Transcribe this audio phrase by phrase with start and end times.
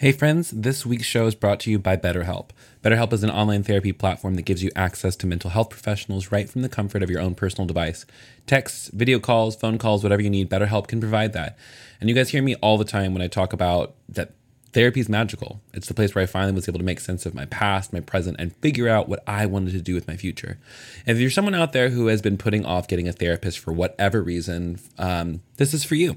[0.00, 2.50] Hey friends, this week's show is brought to you by BetterHelp.
[2.84, 6.48] BetterHelp is an online therapy platform that gives you access to mental health professionals right
[6.48, 8.06] from the comfort of your own personal device.
[8.46, 11.58] Texts, video calls, phone calls, whatever you need, BetterHelp can provide that.
[12.00, 14.30] And you guys hear me all the time when I talk about that
[14.72, 15.60] therapy is magical.
[15.72, 18.00] It's the place where I finally was able to make sense of my past, my
[18.00, 20.58] present, and figure out what I wanted to do with my future.
[21.06, 24.22] If you're someone out there who has been putting off getting a therapist for whatever
[24.22, 26.14] reason, um, this is for you.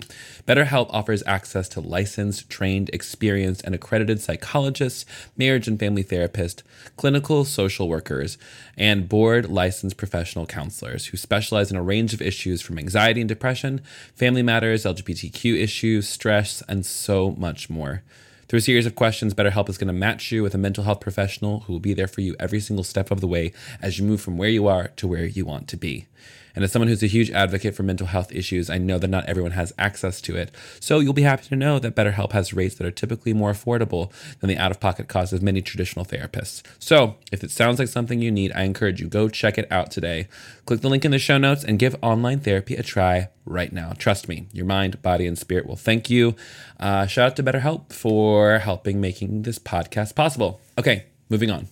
[0.47, 5.05] BetterHelp offers access to licensed, trained, experienced, and accredited psychologists,
[5.37, 6.61] marriage and family therapists,
[6.97, 8.37] clinical social workers,
[8.77, 13.29] and board licensed professional counselors who specialize in a range of issues from anxiety and
[13.29, 13.81] depression,
[14.15, 18.03] family matters, LGBTQ issues, stress, and so much more.
[18.51, 20.99] Through a series of questions, BetterHelp is going to match you with a mental health
[20.99, 24.03] professional who will be there for you every single step of the way as you
[24.03, 26.07] move from where you are to where you want to be.
[26.55, 29.25] And as someone who's a huge advocate for mental health issues, I know that not
[29.25, 30.51] everyone has access to it.
[30.79, 34.11] So you'll be happy to know that BetterHelp has rates that are typically more affordable
[34.39, 36.63] than the out of pocket costs of many traditional therapists.
[36.79, 39.91] So if it sounds like something you need, I encourage you go check it out
[39.91, 40.27] today.
[40.65, 43.93] Click the link in the show notes and give online therapy a try right now.
[43.97, 46.35] Trust me, your mind, body, and spirit will thank you.
[46.79, 50.59] Uh, shout out to BetterHelp for helping making this podcast possible.
[50.77, 51.67] Okay, moving on.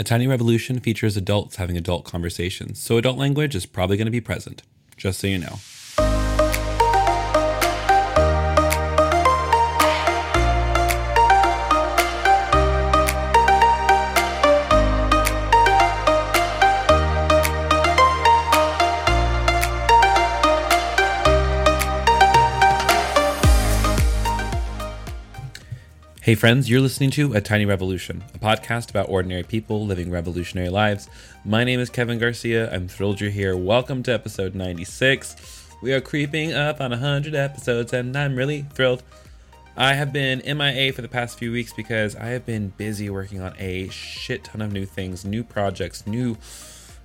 [0.00, 4.12] A Tiny Revolution features adults having adult conversations, so adult language is probably going to
[4.12, 4.62] be present,
[4.96, 5.58] just so you know.
[26.28, 30.68] Hey, friends, you're listening to A Tiny Revolution, a podcast about ordinary people living revolutionary
[30.68, 31.08] lives.
[31.42, 32.70] My name is Kevin Garcia.
[32.70, 33.56] I'm thrilled you're here.
[33.56, 35.68] Welcome to episode 96.
[35.80, 39.04] We are creeping up on 100 episodes, and I'm really thrilled.
[39.74, 43.40] I have been MIA for the past few weeks because I have been busy working
[43.40, 46.36] on a shit ton of new things, new projects, new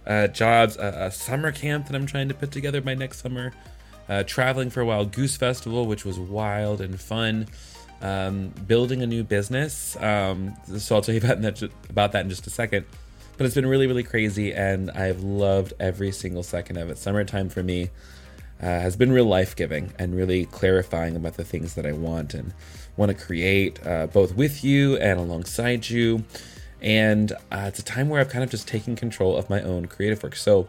[0.05, 3.53] uh, jobs, a, a, summer camp that I'm trying to put together by next summer,
[4.09, 7.47] uh, traveling for a Wild Goose Festival, which was wild and fun
[8.03, 9.96] um, building a new business.
[9.96, 12.86] Um, so I'll tell you about that, about that in just a second.
[13.38, 17.00] But it's been really, really crazy, and I've loved every single second of it.
[17.00, 17.90] Summertime for me
[18.62, 22.36] uh, has been real life giving and really clarifying about the things that I want
[22.36, 22.53] and
[22.96, 26.25] want to create, uh, both with you and alongside you.
[26.80, 29.88] And uh, it's a time where I've kind of just taken control of my own
[29.88, 30.35] creative work.
[30.35, 30.68] So,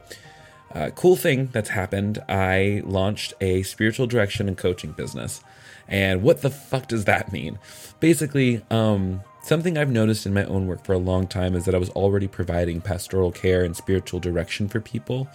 [0.75, 5.43] uh, cool thing that's happened I launched a spiritual direction and coaching business.
[5.89, 7.59] And what the fuck does that mean?
[8.01, 11.75] Basically, um, something I've noticed in my own work for a long time is that
[11.75, 15.29] I was already providing pastoral care and spiritual direction for people,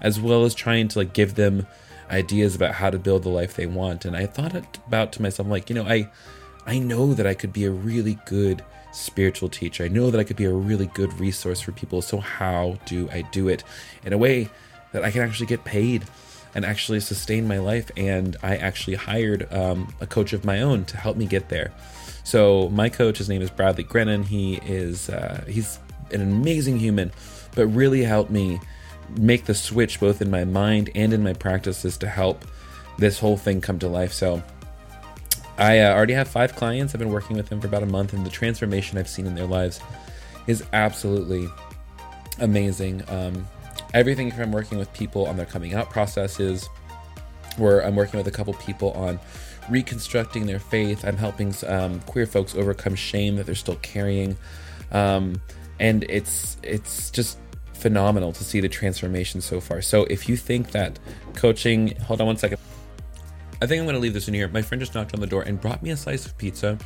[0.00, 1.66] as well as trying to like give them
[2.10, 4.04] ideas about how to build the life they want.
[4.04, 4.54] And I thought
[4.86, 6.10] about to myself, like, you know, I
[6.66, 9.84] I know that I could be a really good spiritual teacher.
[9.84, 12.00] I know that I could be a really good resource for people.
[12.00, 13.64] So how do I do it
[14.04, 14.48] in a way
[14.92, 16.04] that I can actually get paid
[16.54, 17.90] and actually sustain my life.
[17.96, 21.72] And I actually hired um, a coach of my own to help me get there.
[22.24, 24.22] So my coach, his name is Bradley Grennan.
[24.22, 25.78] He is uh, he's
[26.10, 27.12] an amazing human,
[27.54, 28.60] but really helped me
[29.18, 32.44] make the switch both in my mind and in my practices to help
[32.98, 34.12] this whole thing come to life.
[34.12, 34.42] So
[35.58, 36.94] I uh, already have five clients.
[36.94, 39.34] I've been working with them for about a month, and the transformation I've seen in
[39.34, 39.80] their lives
[40.46, 41.48] is absolutely
[42.40, 43.02] amazing.
[43.08, 43.46] Um,
[43.94, 46.68] everything from working with people on their coming out processes,
[47.56, 49.18] where I'm working with a couple people on
[49.70, 51.04] reconstructing their faith.
[51.04, 54.36] I'm helping um, queer folks overcome shame that they're still carrying,
[54.92, 55.40] um,
[55.80, 57.38] and it's it's just
[57.72, 59.82] phenomenal to see the transformation so far.
[59.82, 60.98] So if you think that
[61.34, 62.58] coaching, hold on one second.
[63.62, 64.48] I think I'm going to leave this in here.
[64.48, 66.78] My friend just knocked on the door and brought me a slice of pizza.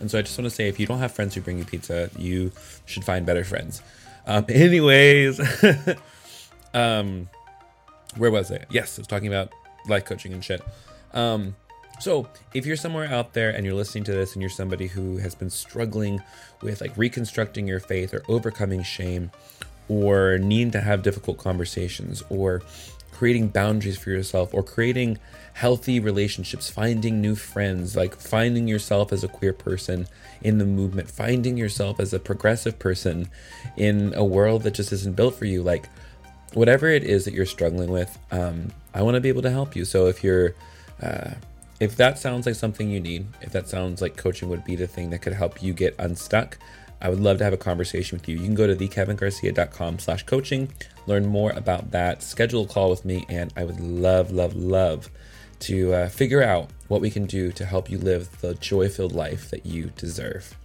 [0.00, 1.64] And so I just want to say if you don't have friends who bring you
[1.64, 2.52] pizza, you
[2.84, 3.82] should find better friends.
[4.26, 5.38] Um, anyways,
[6.76, 7.28] Um,
[8.16, 8.64] where was I?
[8.70, 9.52] Yes, I was talking about
[9.88, 10.60] life coaching and shit.
[11.14, 11.56] Um,
[11.98, 15.16] so if you're somewhere out there and you're listening to this and you're somebody who
[15.16, 16.22] has been struggling
[16.60, 19.30] with like reconstructing your faith or overcoming shame
[19.88, 22.62] or needing to have difficult conversations or
[23.12, 25.18] creating boundaries for yourself or creating
[25.54, 30.06] healthy relationships, finding new friends, like finding yourself as a queer person
[30.42, 33.26] in the movement, finding yourself as a progressive person
[33.78, 35.62] in a world that just isn't built for you.
[35.62, 35.88] Like,
[36.56, 39.76] whatever it is that you're struggling with, um, I want to be able to help
[39.76, 39.84] you.
[39.84, 40.54] So if you're,
[41.02, 41.32] uh,
[41.80, 44.86] if that sounds like something you need, if that sounds like coaching would be the
[44.86, 46.56] thing that could help you get unstuck,
[47.02, 48.36] I would love to have a conversation with you.
[48.36, 50.72] You can go to thekevingarcia.com slash coaching,
[51.06, 55.10] learn more about that, schedule a call with me, and I would love, love, love
[55.58, 59.12] to uh, figure out what we can do to help you live the joy filled
[59.12, 60.56] life that you deserve.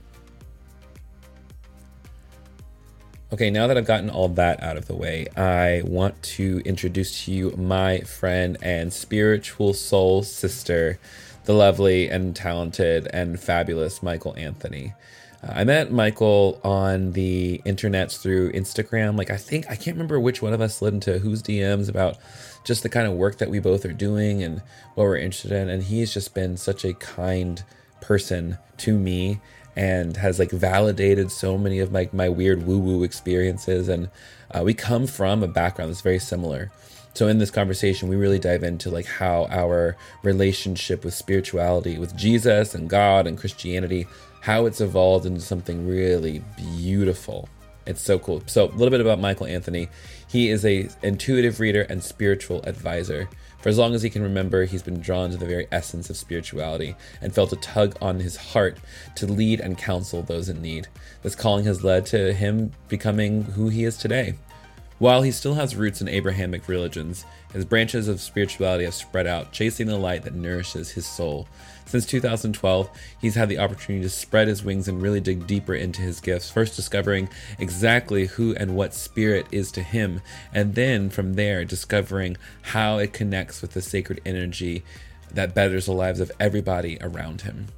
[3.34, 7.24] Okay, now that I've gotten all that out of the way, I want to introduce
[7.24, 11.00] to you my friend and spiritual soul sister,
[11.46, 14.94] the lovely and talented and fabulous Michael Anthony.
[15.42, 19.18] Uh, I met Michael on the internets through Instagram.
[19.18, 22.18] Like, I think, I can't remember which one of us slid into whose DMs about
[22.66, 24.62] just the kind of work that we both are doing and
[24.96, 25.70] what we're interested in.
[25.70, 27.64] And he's just been such a kind
[28.02, 29.40] person to me
[29.76, 33.88] and has like validated so many of my, my weird woo woo experiences.
[33.88, 34.10] And
[34.52, 36.72] uh, we come from a background that's very similar.
[37.14, 42.16] So in this conversation, we really dive into like how our relationship with spirituality, with
[42.16, 44.08] Jesus and God and Christianity,
[44.42, 47.50] how it's evolved into something really beautiful.
[47.86, 48.44] It's so cool.
[48.46, 49.90] So a little bit about Michael Anthony.
[50.28, 53.28] He is a intuitive reader and spiritual advisor.
[53.62, 56.18] For as long as he can remember, he's been drawn to the very essence of
[56.18, 58.78] spirituality and felt a tug on his heart
[59.16, 60.88] to lead and counsel those in need.
[61.22, 64.34] This calling has led to him becoming who he is today.
[65.02, 69.52] While he still has roots in Abrahamic religions, his branches of spirituality have spread out,
[69.52, 71.48] chasing the light that nourishes his soul.
[71.88, 72.88] Since 2012,
[73.20, 76.52] he's had the opportunity to spread his wings and really dig deeper into his gifts,
[76.52, 80.22] first discovering exactly who and what spirit is to him,
[80.54, 84.84] and then from there, discovering how it connects with the sacred energy
[85.32, 87.70] that betters the lives of everybody around him.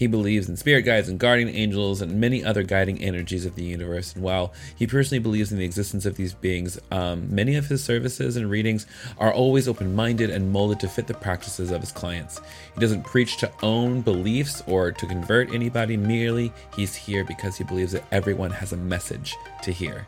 [0.00, 3.62] He believes in spirit guides and guardian angels and many other guiding energies of the
[3.62, 4.14] universe.
[4.14, 7.84] And while he personally believes in the existence of these beings, um, many of his
[7.84, 8.86] services and readings
[9.18, 12.40] are always open minded and molded to fit the practices of his clients.
[12.72, 17.64] He doesn't preach to own beliefs or to convert anybody, merely, he's here because he
[17.64, 20.06] believes that everyone has a message to hear.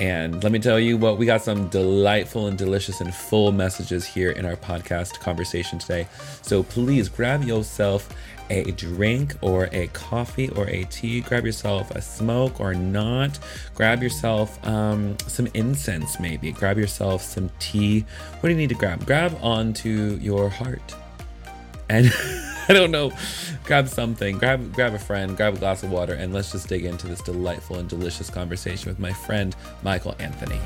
[0.00, 4.04] And let me tell you what, we got some delightful and delicious and full messages
[4.04, 6.08] here in our podcast conversation today.
[6.42, 8.08] So please grab yourself
[8.54, 11.20] a drink or a coffee or a tea.
[11.20, 13.38] Grab yourself a smoke or not.
[13.74, 16.52] Grab yourself um, some incense, maybe.
[16.52, 18.04] Grab yourself some tea.
[18.40, 19.04] What do you need to grab?
[19.06, 20.94] Grab onto your heart.
[21.88, 22.12] And
[22.68, 23.12] I don't know,
[23.64, 26.86] grab something, grab grab a friend, grab a glass of water, and let's just dig
[26.86, 30.58] into this delightful and delicious conversation with my friend Michael Anthony.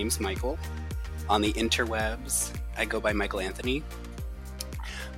[0.00, 0.58] Name's Michael.
[1.28, 3.82] On the interwebs, I go by Michael Anthony.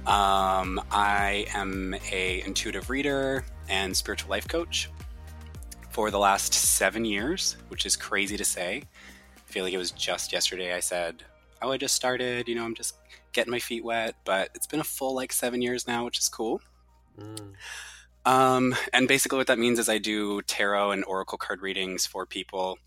[0.08, 4.90] Um, I am a intuitive reader and spiritual life coach
[5.90, 8.82] for the last seven years, which is crazy to say.
[9.36, 11.22] I feel like it was just yesterday I said,
[11.62, 12.96] "Oh, I just started." You know, I'm just
[13.30, 16.28] getting my feet wet, but it's been a full like seven years now, which is
[16.28, 16.60] cool.
[17.16, 17.52] Mm.
[18.24, 22.26] Um, and basically, what that means is I do tarot and oracle card readings for
[22.26, 22.80] people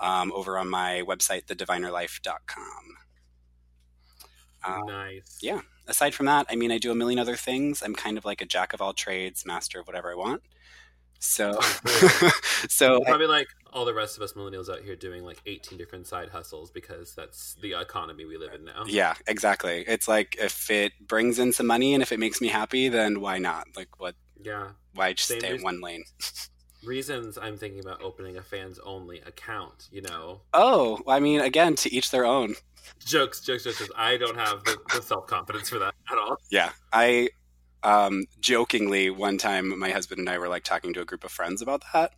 [0.00, 2.96] um, over on my website, thedivinerlife.com.
[4.64, 5.38] Um, nice.
[5.40, 5.60] Yeah.
[5.86, 7.82] Aside from that, I mean, I do a million other things.
[7.82, 10.42] I'm kind of like a jack of all trades, master of whatever I want.
[11.20, 11.58] So,
[12.68, 15.76] so probably I, like all the rest of us millennials out here doing like 18
[15.76, 18.84] different side hustles because that's the economy we live in now.
[18.86, 19.84] Yeah, exactly.
[19.88, 23.20] It's like if it brings in some money and if it makes me happy, then
[23.20, 23.66] why not?
[23.76, 24.14] Like, what?
[24.40, 24.68] Yeah.
[24.94, 26.04] Why just Same stay in one lane?
[26.84, 30.42] reasons I'm thinking about opening a fans only account, you know.
[30.54, 32.54] Oh, I mean, again, to each their own.
[33.04, 33.82] Jokes, jokes, jokes.
[33.96, 36.36] I don't have the, the self confidence for that at all.
[36.50, 36.70] Yeah.
[36.92, 37.30] I
[37.82, 41.30] um, jokingly, one time, my husband and I were like talking to a group of
[41.30, 42.12] friends about that.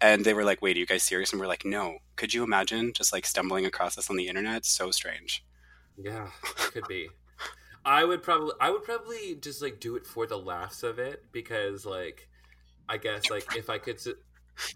[0.00, 1.32] And they were like, wait, are you guys serious?
[1.32, 1.98] And we're like, no.
[2.16, 4.64] Could you imagine just like stumbling across this on the internet?
[4.64, 5.44] So strange.
[5.96, 6.28] Yeah,
[6.72, 7.08] could be.
[7.84, 11.24] I would probably, I would probably just like do it for the laughs of it
[11.32, 12.28] because like
[12.88, 14.00] I guess like if I could,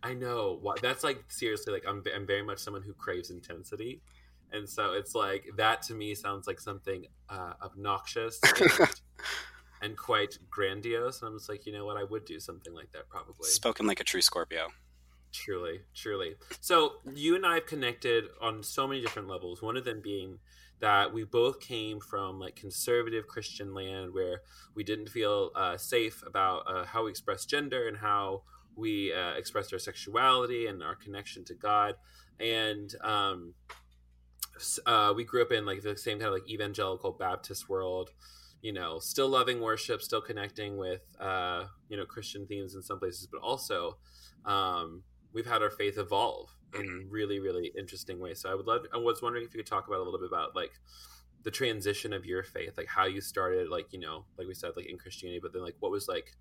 [0.03, 1.25] I know what that's like.
[1.29, 4.01] Seriously, like I'm I'm very much someone who craves intensity,
[4.53, 8.89] and so it's like that to me sounds like something uh, obnoxious and,
[9.83, 11.23] and quite grandiose.
[11.23, 13.49] And I'm just like, you know what, I would do something like that probably.
[13.49, 14.69] Spoken like a true Scorpio.
[15.33, 16.37] Truly, truly.
[16.61, 19.61] So you and I have connected on so many different levels.
[19.61, 20.39] One of them being
[20.81, 24.43] that we both came from like conservative Christian land where
[24.75, 28.43] we didn't feel uh, safe about uh, how we express gender and how
[28.75, 31.95] we uh, expressed our sexuality and our connection to God.
[32.39, 33.55] And um,
[34.85, 38.11] uh, we grew up in like the same kind of like evangelical Baptist world
[38.67, 42.99] you know, still loving worship, still connecting with, uh, you know, Christian themes in some
[42.99, 43.99] places, but also
[44.45, 48.41] um, we've had our faith evolve in really, really interesting ways.
[48.41, 50.29] So I would love, I was wondering if you could talk about a little bit
[50.29, 50.73] about like
[51.43, 54.73] the transition of your faith, like how you started, like, you know, like we said,
[54.77, 56.33] like in Christianity, but then like what was like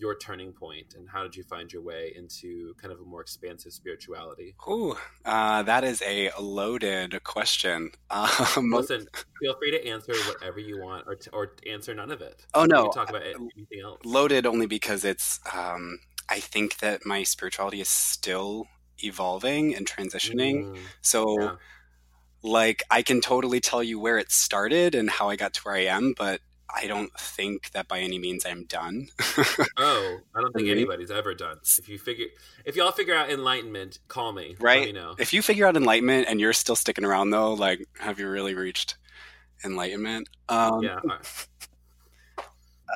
[0.00, 3.20] your turning point and how did you find your way into kind of a more
[3.20, 4.54] expansive spirituality?
[4.66, 7.90] Oh, uh, that is a loaded question.
[8.10, 9.06] Um, Listen,
[9.40, 12.44] feel free to answer whatever you want or, t- or answer none of it.
[12.54, 12.88] Oh, no.
[12.88, 14.00] talk about anything else.
[14.04, 18.66] Loaded only because it's, um, I think that my spirituality is still
[19.02, 20.64] evolving and transitioning.
[20.64, 21.52] Mm, so, yeah.
[22.42, 25.74] like, I can totally tell you where it started and how I got to where
[25.74, 26.40] I am, but
[26.74, 29.08] I don't think that by any means I'm done.
[29.76, 31.58] oh, I don't think anybody's ever done.
[31.78, 32.26] If you figure,
[32.64, 34.56] if y'all figure out enlightenment, call me.
[34.60, 34.86] Right.
[34.86, 35.14] Me know.
[35.18, 38.54] If you figure out enlightenment and you're still sticking around though, like, have you really
[38.54, 38.96] reached
[39.64, 40.28] enlightenment?
[40.48, 41.00] Um, yeah.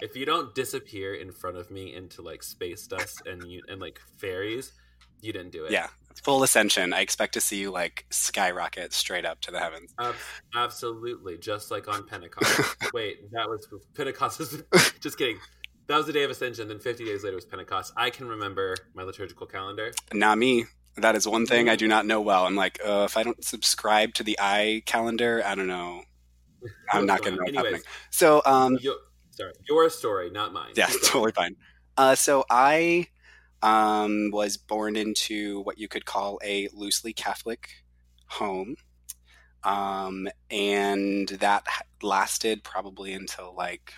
[0.03, 3.81] if you don't disappear in front of me into like space dust and you and
[3.81, 4.73] like fairies,
[5.25, 5.73] you didn't do it.
[5.73, 5.89] Yeah,
[6.23, 6.93] full ascension.
[6.93, 9.93] I expect to see you like skyrocket straight up to the heavens.
[9.99, 10.13] Uh,
[10.55, 12.77] absolutely, just like on Pentecost.
[12.95, 14.41] Wait, that was Pentecost.
[15.01, 15.39] just kidding.
[15.87, 16.69] That was the day of ascension.
[16.69, 17.93] Then 50 days later was Pentecost.
[17.97, 19.93] I can remember my liturgical calendar.
[20.13, 20.65] Not me.
[20.97, 22.47] That is one thing I do not know well.
[22.47, 26.03] I'm like, uh, if I don't subscribe to the I calendar, I don't know.
[26.93, 27.81] I'm not going to know what's happening.
[28.11, 28.95] So, um, your,
[29.33, 30.73] sorry, your story, not mine.
[30.77, 31.57] Yeah, totally fine.
[31.97, 33.09] Uh, so I
[33.65, 37.71] um, was born into what you could call a loosely Catholic
[38.27, 38.77] home.
[39.65, 41.67] Um, and that
[42.03, 43.95] lasted probably until like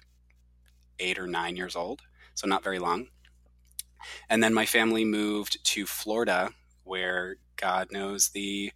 [1.00, 2.02] eight or nine years old,
[2.35, 3.08] so not very long.
[4.30, 6.50] And then my family moved to Florida,
[6.85, 8.70] where God knows the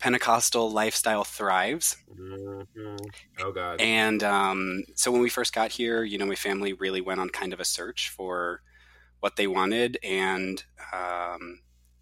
[0.00, 1.96] Pentecostal lifestyle thrives.
[2.12, 2.96] Mm-hmm.
[3.38, 3.80] Oh, God.
[3.80, 7.28] And um, so when we first got here, you know, my family really went on
[7.28, 8.62] kind of a search for
[9.24, 10.62] what they wanted, and
[10.92, 11.60] um,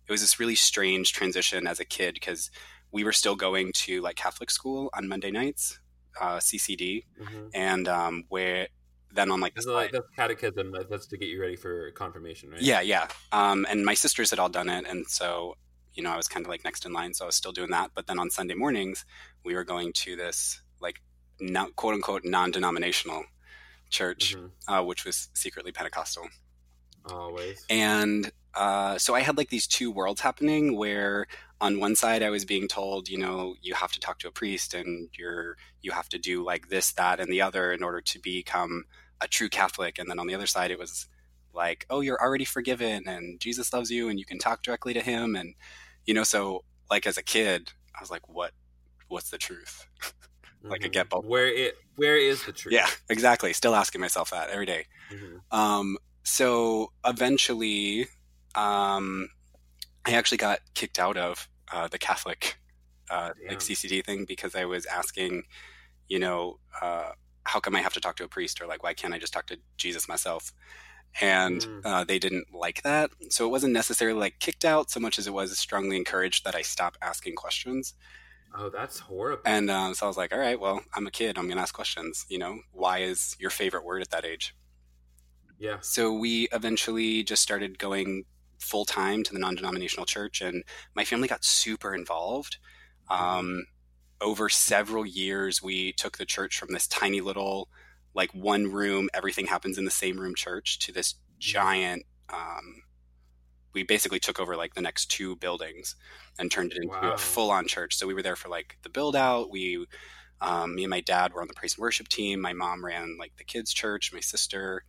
[0.09, 2.50] it was this really strange transition as a kid because
[2.91, 5.79] we were still going to like Catholic school on Monday nights,
[6.21, 7.47] uh, CCD, mm-hmm.
[7.55, 8.67] and um, where
[9.12, 12.62] then on like, the like that's catechism that's to get you ready for confirmation right
[12.62, 15.55] yeah yeah um, and my sisters had all done it and so
[15.93, 17.69] you know i was kind of like next in line so i was still doing
[17.69, 19.05] that but then on sunday mornings
[19.45, 21.02] we were going to this like
[21.41, 23.23] not, quote unquote non-denominational
[23.91, 24.73] church mm-hmm.
[24.73, 26.25] uh, which was secretly pentecostal
[27.06, 27.64] Always.
[27.68, 31.26] And uh, so I had like these two worlds happening where
[31.61, 34.32] on one side I was being told, you know, you have to talk to a
[34.32, 38.00] priest and you're you have to do like this, that, and the other in order
[38.00, 38.85] to become
[39.21, 39.99] a true Catholic.
[39.99, 41.09] And then on the other side it was
[41.54, 45.00] like, oh, you're already forgiven and Jesus loves you and you can talk directly to
[45.00, 45.35] him.
[45.35, 45.54] And
[46.04, 48.52] you know, so like as a kid, I was like, what
[49.09, 49.87] what's the truth?
[50.62, 50.87] like mm-hmm.
[50.87, 51.25] I get both.
[51.25, 52.75] Where it where is the truth?
[52.75, 53.52] Yeah, exactly.
[53.52, 54.87] Still asking myself that every day.
[55.11, 55.59] Mm-hmm.
[55.59, 58.07] Um, so eventually,
[58.55, 59.29] um,
[60.05, 62.59] I actually got kicked out of uh, the Catholic
[63.11, 65.45] uh, like CCD thing because I was asking,
[66.09, 67.12] you know, uh,
[67.45, 69.33] how come I have to talk to a priest or like why can't I just
[69.33, 70.52] talk to Jesus myself?
[71.21, 71.81] And mm.
[71.85, 75.26] Uh, they didn't like that, so it wasn't necessarily like kicked out so much as
[75.26, 77.93] it was strongly encouraged that I stop asking questions.
[78.55, 79.43] Oh, that's horrible.
[79.45, 81.37] And uh, so I was like, all right, well, I'm a kid.
[81.37, 82.26] I'm going to ask questions.
[82.29, 84.55] You know, why is your favorite word at that age?
[85.62, 85.76] Yeah.
[85.81, 88.25] So we eventually just started going
[88.59, 90.64] full time to the non denominational church, and
[90.97, 92.57] my family got super involved.
[93.09, 93.25] Mm-hmm.
[93.25, 93.66] Um,
[94.21, 97.69] over several years, we took the church from this tiny little,
[98.12, 102.07] like one room, everything happens in the same room church to this giant.
[102.28, 102.83] Um,
[103.73, 105.95] we basically took over like the next two buildings
[106.40, 107.12] and turned it into wow.
[107.12, 107.95] a full on church.
[107.95, 109.49] So we were there for like the build out.
[109.49, 109.87] We,
[110.40, 112.40] um, me and my dad were on the praise and worship team.
[112.40, 114.12] My mom ran like the kids' church.
[114.12, 114.85] My sister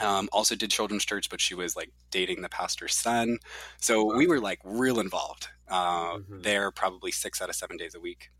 [0.00, 3.38] um, also did children's church, but she was like dating the pastor's son.
[3.78, 6.42] So we were like real involved uh, mm-hmm.
[6.42, 8.30] there, probably six out of seven days a week.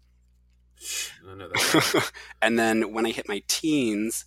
[1.28, 2.10] I know that.
[2.42, 4.24] and then when I hit my teens,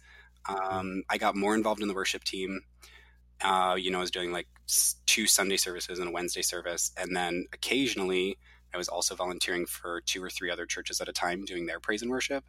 [0.47, 2.61] um, I got more involved in the worship team.
[3.41, 4.47] Uh, you know, I was doing like
[5.05, 6.91] two Sunday services and a Wednesday service.
[6.97, 8.37] And then occasionally
[8.73, 11.79] I was also volunteering for two or three other churches at a time doing their
[11.79, 12.43] praise and worship.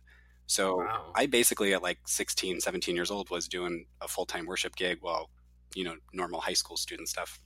[0.46, 1.12] So wow.
[1.14, 4.98] I basically at like 16, 17 years old was doing a full time worship gig
[5.00, 5.30] while,
[5.74, 7.40] you know, normal high school student stuff.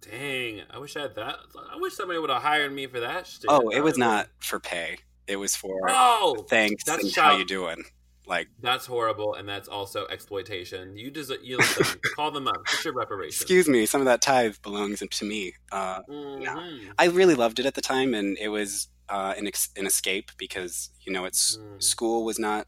[0.00, 1.36] Dang, I wish I had that.
[1.72, 3.44] I wish somebody would have hired me for that shit.
[3.48, 4.98] Oh, it was not for pay.
[5.26, 7.84] It was for Oh, thanks that's and child- how you doing.
[8.26, 10.98] Like, that's horrible, and that's also exploitation.
[10.98, 12.62] You just you listen, call them up.
[12.66, 13.40] Get your reparations.
[13.40, 15.54] excuse me, some of that tithe belongs to me.
[15.72, 16.92] Uh, Mhm.
[16.98, 20.30] I really loved it at the time, and it was uh, an, ex- an escape
[20.38, 21.82] because you know it's Mm.
[21.82, 22.66] school was not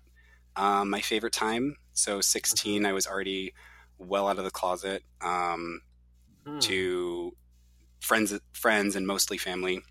[0.56, 1.76] um, my favorite time.
[1.92, 3.52] So 16, I was already
[3.98, 5.82] well out of the closet um,
[6.46, 6.58] Hmm.
[6.60, 7.36] to
[8.00, 9.82] friends, friends, and mostly family,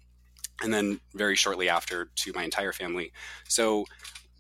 [0.63, 3.12] and then very shortly after to my entire family.
[3.48, 3.86] So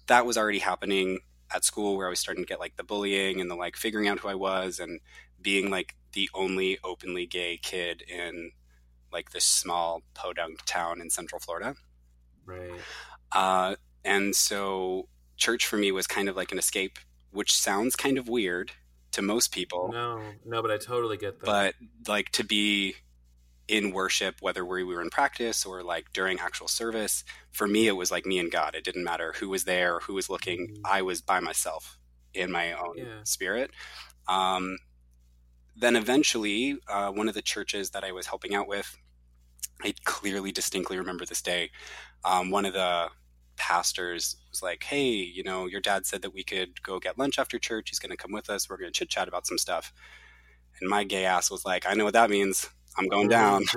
[0.07, 1.19] that was already happening
[1.53, 4.07] at school, where I was starting to get like the bullying and the like figuring
[4.07, 4.99] out who I was and
[5.41, 8.51] being like the only openly gay kid in
[9.11, 11.75] like this small podunk town in Central Florida.
[12.49, 12.81] Right.
[13.31, 16.97] Uh, and so church for me was kind of like an escape,
[17.31, 18.71] which sounds kind of weird
[19.11, 21.45] to most people, No, no, but I totally get that.
[21.45, 21.75] but
[22.07, 22.95] like to be
[23.67, 27.93] in worship, whether we were in practice or like during actual service, for me, it
[27.95, 28.73] was like me and God.
[28.75, 30.67] It didn't matter who was there, who was looking.
[30.67, 30.77] Mhm.
[30.85, 31.97] I was by myself
[32.33, 33.23] in my own Yeah.
[33.23, 33.71] spirit.
[34.27, 34.77] Um,
[35.75, 38.97] then eventually, uh, one of the churches that I was helping out with,
[39.83, 41.71] I clearly, distinctly remember this day.
[42.25, 43.09] Um, one of the
[43.55, 47.39] pastors was like, "Hey, you know, your dad said that we could go get lunch
[47.39, 47.89] after church.
[47.89, 48.69] He's going to come with us.
[48.69, 49.93] We're going to chit chat about some stuff."
[50.79, 52.69] And my gay ass was like, "I know what that means.
[52.97, 53.65] I'm going down."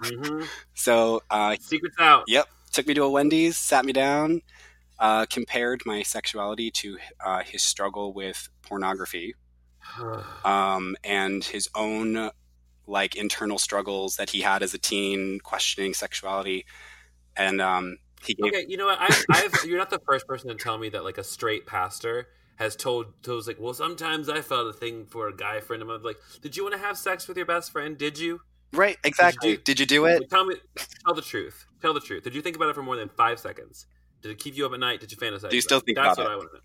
[0.00, 0.48] Mhm.
[0.74, 2.24] So, uh, Secrets out.
[2.26, 2.48] Yep.
[2.72, 4.42] Took me to a Wendy's, sat me down,
[4.98, 9.34] uh, compared my sexuality to uh, his struggle with pornography
[10.44, 12.30] um, and his own
[12.90, 16.66] like internal struggles that he had as a teen, questioning sexuality.
[17.36, 18.98] And um, he gave okay, you know what?
[19.00, 22.28] I, I've, you're not the first person to tell me that like a straight pastor
[22.56, 25.88] has told told like, well, sometimes I felt a thing for a guy friend of
[25.88, 26.02] mine.
[26.02, 27.96] Like, did you want to have sex with your best friend?
[27.96, 28.40] Did you?
[28.72, 29.56] right exactly.
[29.56, 30.28] do- Did you do it?
[30.30, 30.56] Tell me,
[31.04, 31.66] tell the truth.
[31.80, 32.24] Tell the truth.
[32.24, 33.86] Did you think about it for more than five seconds?
[34.22, 35.00] Did it keep you up at night?
[35.00, 35.50] Did you fantasize?
[35.50, 36.34] Do you still about think That's about what it?
[36.34, 36.62] I want to know.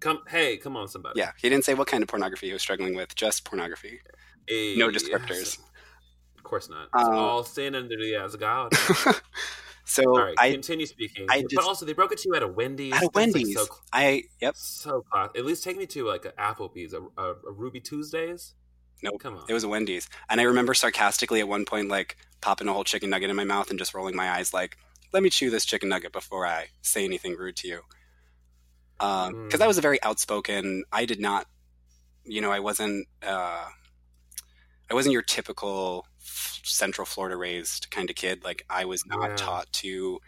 [0.00, 1.18] Come, hey, come on, somebody.
[1.18, 4.00] Yeah, he didn't say what kind of pornography he was struggling with, just pornography.
[4.48, 5.58] Hey, No descriptors.
[6.36, 6.88] Of course not.
[6.92, 8.72] Um, it's all sin under the as God.
[9.84, 11.26] so Sorry, I continue speaking.
[11.28, 12.92] I but just- also, they broke it to you at a Wendy's.
[12.92, 13.54] at a That's, like, Wendy's.
[13.56, 14.54] so I yep.
[14.56, 15.30] So class.
[15.36, 18.54] At least take me to like a Applebee's, a, a, a Ruby Tuesdays.
[19.02, 19.20] Nope.
[19.20, 19.44] Come on.
[19.48, 20.08] It was a Wendy's.
[20.30, 23.44] And I remember sarcastically at one point, like, popping a whole chicken nugget in my
[23.44, 24.78] mouth and just rolling my eyes, like,
[25.12, 27.80] let me chew this chicken nugget before I say anything rude to you.
[28.98, 29.62] Because Mm.
[29.62, 31.46] I was a very outspoken, I did not,
[32.24, 33.66] you know, I wasn't, uh,
[34.90, 38.44] I wasn't your typical Central Florida raised kind of kid.
[38.44, 39.36] Like, I was not Yeah.
[39.36, 40.20] taught to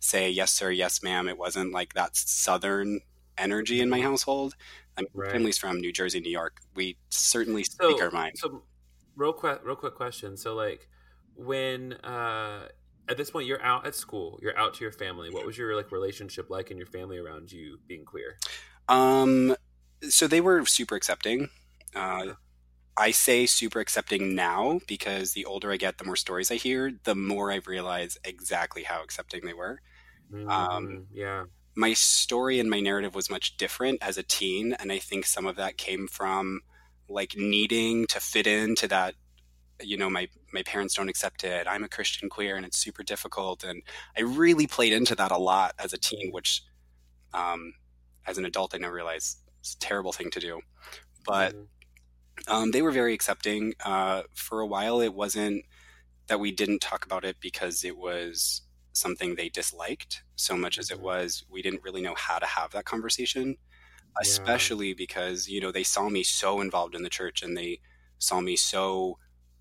[0.00, 1.28] say yes, sir, yes, ma'am.
[1.28, 3.00] It wasn't like that Southern
[3.38, 4.54] energy in my household.
[4.96, 5.30] I mean, my Right.
[5.30, 6.60] family's from New Jersey, New York.
[6.74, 8.36] We certainly so, speak our mind.
[8.36, 8.64] So,
[9.16, 10.36] real quick, real quick question.
[10.36, 10.88] So, like,
[11.34, 12.68] when uh,
[13.08, 15.30] at this point you're out at school, you're out to your family.
[15.30, 18.42] What was your like relationship like in your family around you being queer?
[18.88, 19.56] Um,
[20.08, 21.48] so they were super accepting.
[21.94, 22.34] Uh,
[22.96, 26.92] I say super accepting now because the older I get, the more stories I hear,
[27.04, 29.80] the more I realize exactly how accepting they were.
[30.52, 31.46] Um, Mhm, yeah.
[31.76, 35.46] My story and my narrative was much different as a teen, and I think some
[35.46, 36.60] of that came from
[37.08, 39.14] like needing to fit into that.
[39.82, 41.66] You know, my my parents don't accept it.
[41.68, 43.64] I'm a Christian queer, and it's super difficult.
[43.64, 43.82] And
[44.18, 46.62] I really played into that a lot as a teen, which,
[47.34, 47.74] um,
[48.26, 50.60] as an adult, I now realize it's a terrible thing to do.
[51.26, 51.68] But Mhm.
[52.48, 53.74] Um, they were very accepting.
[53.84, 55.64] Uh, for a while, it wasn't
[56.28, 58.62] that we didn't talk about it because it was
[58.94, 61.02] something they disliked so much as it Mhm.
[61.02, 63.56] was we didn't really know how to have that conversation,
[64.18, 64.62] Yeah.
[64.62, 67.80] especially because, you know, they saw me so involved in the church and they
[68.18, 69.18] saw me so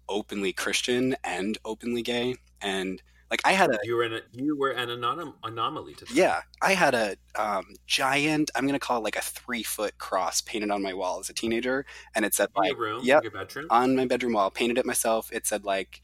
[0.10, 2.36] openly Christian and openly gay.
[2.62, 6.14] And like I had a you were an you were an anom- anomaly to them.
[6.16, 8.52] yeah, I had a um, giant.
[8.56, 11.34] I'm gonna call it like a three foot cross painted on my wall as a
[11.34, 13.68] teenager, and it said In like, room, yep, your bedroom.
[13.70, 14.52] on my bedroom wall.
[14.52, 15.32] Painted it myself.
[15.32, 16.02] It said like,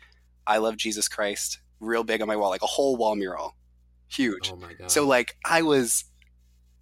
[0.48, 3.56] "I love Jesus Christ," real big on my wall, like a whole wall mural,
[4.08, 4.50] huge.
[4.52, 4.90] oh my god.
[4.90, 6.06] So like I was,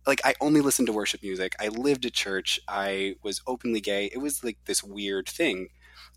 [0.06, 1.56] like I only listened to worship music.
[1.60, 2.60] I lived at church.
[2.68, 4.12] I was openly gay.
[4.14, 5.70] It was like this weird thing.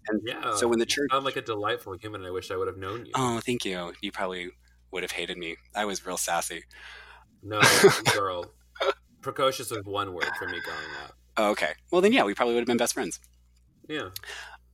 [0.09, 0.55] And yeah.
[0.57, 2.25] so when the church- sound like a delightful human.
[2.25, 3.13] I wish I would have known you.
[3.15, 3.93] Oh, thank you.
[4.01, 4.51] You probably
[4.91, 5.57] would have hated me.
[5.75, 6.65] I was real sassy.
[7.43, 7.61] No,
[8.15, 8.47] girl.
[9.21, 11.13] Precocious was one word for me growing up.
[11.37, 11.73] Oh, okay.
[11.91, 13.21] Well then, yeah, we probably would have been best friends.
[13.89, 14.09] Yeah.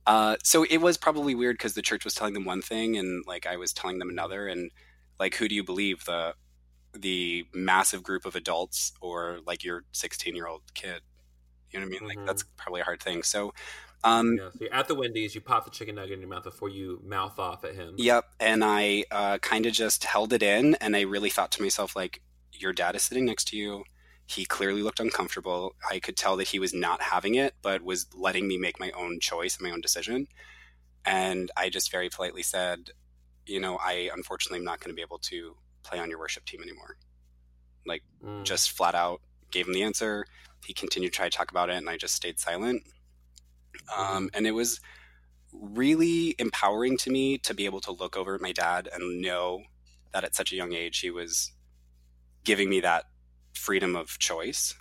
[0.07, 3.23] Uh, so it was probably weird because the church was telling them one thing and
[3.27, 4.71] like I was telling them another, and
[5.19, 6.35] like who do you believe the
[6.93, 11.01] the massive group of adults or like your 16 year old kid?
[11.71, 12.09] You know what I mean?
[12.09, 12.17] Mhm.
[12.17, 13.23] Like that's probably a hard thing.
[13.23, 13.53] So
[14.05, 16.43] Um, Yeah, so you're at the Wendy's, you pop the chicken nugget in your mouth
[16.43, 17.95] before you mouth off at him.
[17.97, 18.23] Yep.
[18.39, 21.95] And I uh, kind of just held it in, and I really thought to myself,
[21.95, 22.21] like,
[22.53, 23.83] your dad is sitting next to you.
[24.27, 25.75] He clearly looked uncomfortable.
[25.91, 28.91] I could tell that he was not having it, but was letting me make my
[28.91, 30.27] own choice and my own decision.
[31.03, 32.91] And I just very politely said,
[33.45, 36.45] you know, I unfortunately am not going to be able to play on your worship
[36.45, 36.97] team anymore.
[38.25, 38.43] Mm.
[38.43, 40.25] Just flat out gave him the answer.
[40.65, 42.83] He continued to try to talk about it, and I just stayed silent.
[43.95, 44.79] Um, and it was
[45.53, 49.63] really empowering to me to be able to look over at my dad and know
[50.13, 51.51] that at such a young age he was
[52.43, 53.05] giving me that
[53.53, 54.75] freedom of choice.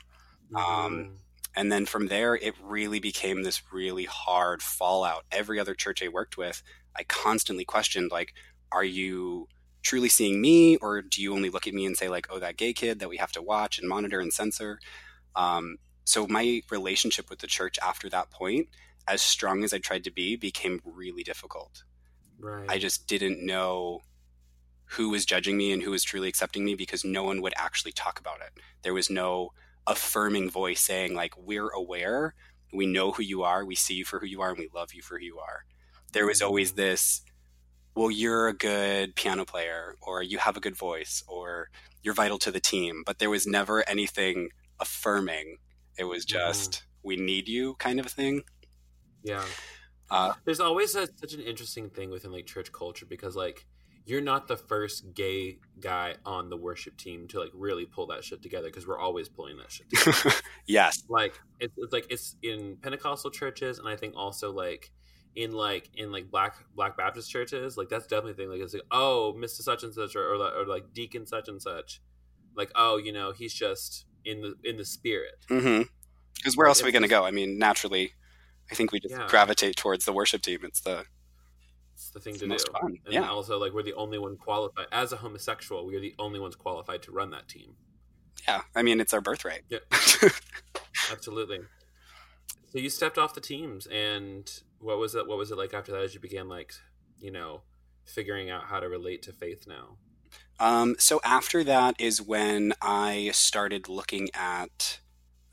[0.54, 1.18] um, Mhm.
[1.56, 5.24] And then from there, it really became this really hard fallout.
[5.32, 6.62] Every other church I worked with,
[6.96, 8.34] I constantly questioned, like,
[8.72, 9.48] are you
[9.82, 12.56] truly seeing me, or do you only look at me and say, like, oh, that
[12.56, 14.80] gay kid that we have to watch and monitor and censor?
[15.36, 18.68] Um, so my relationship with the church after that point,
[19.06, 21.84] as strong as I tried to be, became really difficult.
[22.38, 22.66] right.
[22.68, 24.00] I just didn't know
[24.86, 27.92] who was judging me and who was truly accepting me because no one would actually
[27.92, 28.60] talk about it.
[28.82, 29.52] There was no
[29.86, 32.34] affirming voice saying, like, we're aware,
[32.72, 34.92] we know who you are, we see you for who you are, and we love
[34.94, 35.64] you for who you are.
[36.12, 36.76] There was always mm.
[36.76, 37.22] this,
[37.94, 41.70] well, you're a good piano player, or you have a good voice, or
[42.02, 43.02] you're vital to the team.
[43.04, 45.58] But there was never anything affirming.
[45.98, 48.42] It was just, we need you kind of thing.
[49.24, 49.44] Yeah.
[50.10, 53.66] Uh, There's always a, such an interesting thing within like church culture because like
[54.06, 58.22] you're not the first gay guy on the worship team to like really pull that
[58.22, 59.88] shit together because we're always pulling that shit.
[59.90, 60.36] Together.
[60.66, 61.02] yes.
[61.08, 64.92] like it's, it's like it's in Pentecostal churches and I think also like
[65.34, 68.74] in like in like black black Baptist churches like that's definitely a thing like it's
[68.74, 69.62] like oh Mr.
[69.62, 72.00] Such and Such or or, or like Deacon Such and Such
[72.54, 75.82] like oh you know he's just in the in the spirit Mm-hmm.
[76.44, 77.24] Because where else are we going to go?
[77.24, 78.12] I mean, naturally,
[78.70, 79.26] I think we just Yeah.
[79.28, 80.60] gravitate towards the worship team.
[80.64, 81.04] It's the
[81.94, 83.28] it's the thing It's to the most do fun, and yeah.
[83.30, 86.56] also like we're the only one qualified as a homosexual we are the only ones
[86.56, 87.76] qualified to run that team
[88.46, 88.62] yeah.
[88.74, 89.62] I mean, it's our birthright.
[89.70, 89.78] Yeah.
[91.10, 91.60] Absolutely.
[92.70, 94.50] So you stepped off the teams, and
[94.80, 95.26] what was it?
[95.26, 96.02] What was it like after that?
[96.02, 96.74] As you began, like,
[97.18, 97.62] you know,
[98.04, 99.96] figuring out how to relate to faith now.
[100.60, 105.00] um, so after that is when I started looking at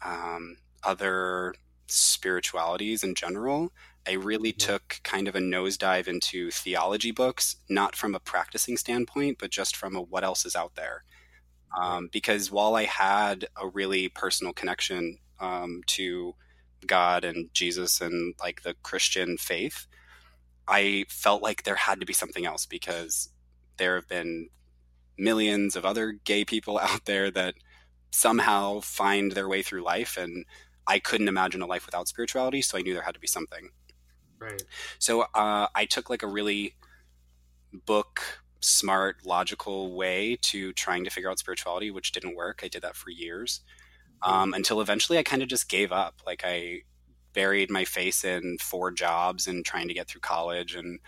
[0.03, 1.53] um, other
[1.93, 3.71] spiritualities in general.
[4.07, 4.67] I really Yeah.
[4.67, 9.75] took kind of a nosedive into theology books, not from a practicing standpoint, but just
[9.75, 11.03] from a what else is out there.
[11.81, 16.35] Um, because while I had a really personal connection um, to
[16.85, 19.87] God and Jesus and like the Christian faith,
[20.67, 23.29] I felt like there had to be something else because
[23.77, 24.49] there have been
[25.17, 27.55] millions of other gay people out there that
[28.11, 30.45] somehow find their way through life and
[30.87, 33.69] I couldn't imagine a life without spirituality, so I knew there had to be something.
[34.39, 34.61] Right.
[34.99, 36.75] So uh, I took like a really
[37.85, 38.21] book
[38.59, 42.61] smart, logical way to trying to figure out spirituality, which didn't work.
[42.63, 43.61] I did that for years
[44.23, 46.21] um, until eventually I kind of just gave up.
[46.25, 46.81] Like I
[47.33, 50.99] buried my face in four jobs and trying to get through college, and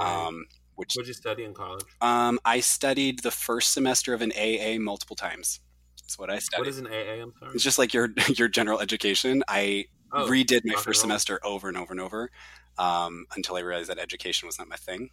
[0.00, 1.84] um, which What'd you study in college?
[2.00, 5.60] um, I studied the first semester of an AA multiple times.
[6.04, 6.60] That's what I studied.
[6.60, 7.22] What is an AA?
[7.22, 7.52] I'm sorry.
[7.54, 9.42] It's just like your your general education.
[9.48, 9.86] I
[10.16, 12.30] Oh, redid my first semester over and over and over
[12.78, 15.10] um, until I realized that education was not my thing.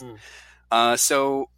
[0.00, 0.14] Hmm.
[0.70, 1.50] Uh, so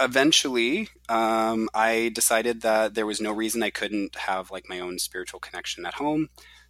[0.00, 4.98] eventually, um, I decided that there was no reason I couldn't have like my own
[4.98, 6.28] spiritual connection at home.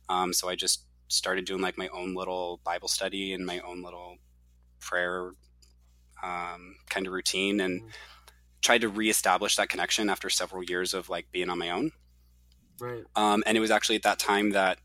[0.08, 3.82] Um, so I just started doing like my own little Bible study and my own
[3.82, 4.16] little
[4.80, 5.32] prayer
[6.22, 7.92] um, kind of routine and Mhm.
[8.62, 11.92] Tried to reestablish that connection after several years of like being on my own.
[12.80, 13.04] Right.
[13.14, 14.78] Um, and it was actually at that time that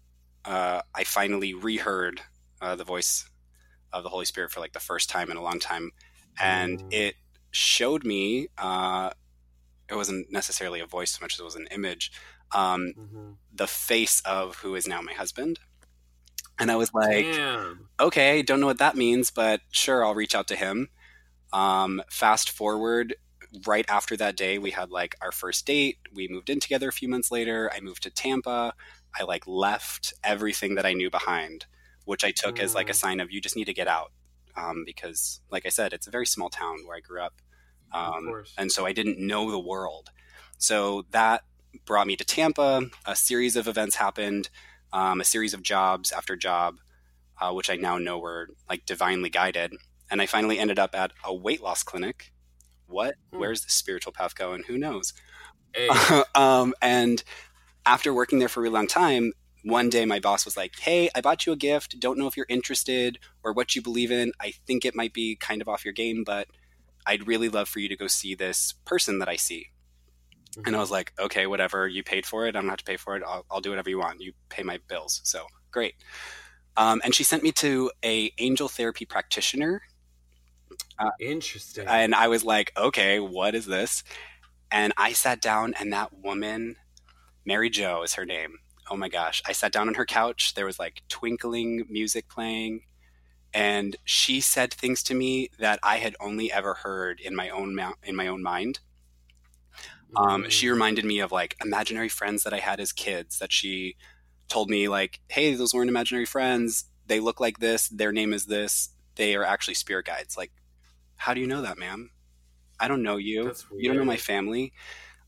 [0.45, 2.21] uh, I finally reheard
[2.62, 3.25] uh, the voice
[3.93, 5.91] of the Holy Spirit for like the first time in a long time,
[6.39, 6.91] and Mm.
[6.91, 7.15] it
[7.51, 8.47] showed me.
[8.57, 9.12] Uh,
[9.89, 12.12] it wasn't necessarily a voice so much as it was an image.
[12.53, 15.60] Um, hmm the face of who is now my husband,
[16.60, 17.89] and I was like, Damn.
[17.99, 20.89] okay, don't know what that means, but sure, I'll reach out to him.
[21.53, 23.15] Um, fast forward,
[23.65, 25.97] right after that day, we had like our first date.
[26.13, 27.71] We moved in together a few months later.
[27.73, 28.73] I moved to Tampa.
[29.19, 31.65] I like left everything that I knew behind,
[32.05, 32.95] which I took as like a Mm.
[32.95, 34.11] sign of you just need to get out.
[34.55, 37.41] Um, because, like I said, it's a very small town where I grew up.
[37.93, 40.11] Um, and so I didn't know the world.
[40.57, 41.43] So that
[41.85, 42.89] brought me to Tampa.
[43.05, 44.49] A series of events happened,
[44.93, 46.79] um, a series of jobs after job,
[47.39, 49.73] uh, which I now know were like divinely guided.
[50.09, 52.31] And I finally ended up at a weight loss clinic.
[52.91, 53.15] What?
[53.32, 53.39] Hmm.
[53.39, 54.63] Where's the spiritual path going?
[54.67, 55.13] Who knows?
[55.73, 55.89] Hey.
[56.36, 57.23] um, and
[57.86, 61.10] after working there for a really long time, one day my boss was like, Hey,
[61.15, 61.99] I bought you a gift.
[61.99, 64.34] Don't know if you're interested or what you believe in.
[64.39, 66.47] I think it might be kind of off your game, but
[67.06, 69.67] I'd really love for you to go see this person that I see.
[70.51, 70.67] Mm-hmm.
[70.67, 71.88] And I was like, okay, whatever.
[71.88, 72.56] You paid for it.
[72.56, 73.23] I don't have to pay for it.
[73.25, 74.21] I'll, I'll do whatever you want.
[74.21, 75.21] You pay my bills.
[75.23, 75.95] So great.
[76.77, 79.82] Um, and she sent me to a angel therapy practitioner.
[81.00, 81.88] Uh, Interesting.
[81.88, 84.04] And I was like, okay, what is this?
[84.72, 86.78] And I sat down, and that woman,
[87.46, 88.60] Mary Jo is her name.
[88.89, 89.41] Oh my gosh.
[89.48, 90.54] I sat down on her couch.
[90.54, 92.82] There was like twinkling music playing.
[93.54, 97.78] And she said things to me that I had only ever heard in my own
[98.04, 98.80] in my own mind.
[100.15, 100.72] Um, she mm.
[100.72, 103.96] reminded me of like imaginary friends that I had as kids that she
[104.50, 106.86] told me like, "Hey, those weren't imaginary friends.
[107.08, 107.88] They look like this.
[107.89, 108.89] Their name is this.
[109.15, 110.52] They are actually spirit guides." Like,
[111.21, 112.10] how do you know that, ma'am?
[112.79, 113.53] I don't know you.
[113.77, 114.73] You don't know my family.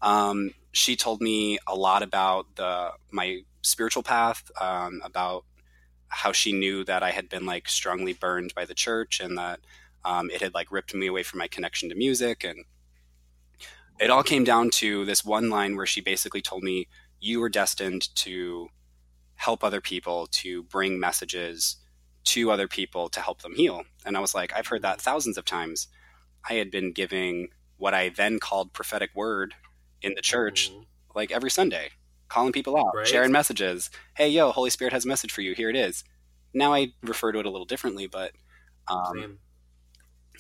[0.02, 5.46] Um, she told me a lot about the my spiritual path, um, about
[6.08, 9.60] how she knew that I had been like strongly burned by the church and that
[10.04, 12.66] um, it had like ripped me away from my connection to music and
[14.00, 16.88] it all came down to this one line where she basically told me
[17.20, 18.68] you were destined to
[19.36, 21.78] help other people to bring messages
[22.24, 25.38] to other people to help them heal and i was like i've heard that thousands
[25.38, 25.88] of times
[26.50, 29.54] i had been giving what i then called prophetic word
[30.02, 30.84] in the church mm-hmm.
[31.16, 31.90] like every sunday
[32.30, 33.08] calling people out right.
[33.08, 36.04] sharing messages hey yo holy spirit has a message for you here it is
[36.54, 38.32] now i refer to it a little differently but
[38.88, 39.40] um,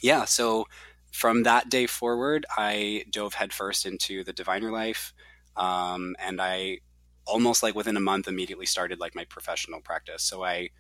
[0.01, 0.65] yeah so
[1.13, 5.13] from that day forward, I dove headfirst into the diviner life,
[5.55, 6.79] um, and I
[7.25, 10.23] almost like within a month immediately started like my professional practice.
[10.23, 10.71] So I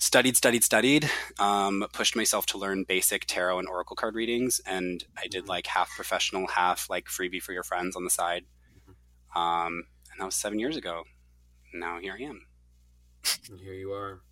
[0.00, 5.04] studied, studied, studied, um, pushed myself to learn basic tarot and oracle card readings, and
[5.16, 8.44] I did like half professional, half like freebie for your friends on the side.
[9.36, 11.04] Um, and that was seven years ago.
[11.72, 12.46] Now here I am.
[13.50, 14.22] and here you are.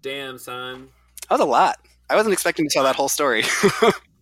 [0.00, 0.88] Damn, son.
[1.28, 1.76] That was a lot.
[2.08, 3.42] I wasn't expecting to tell that whole story.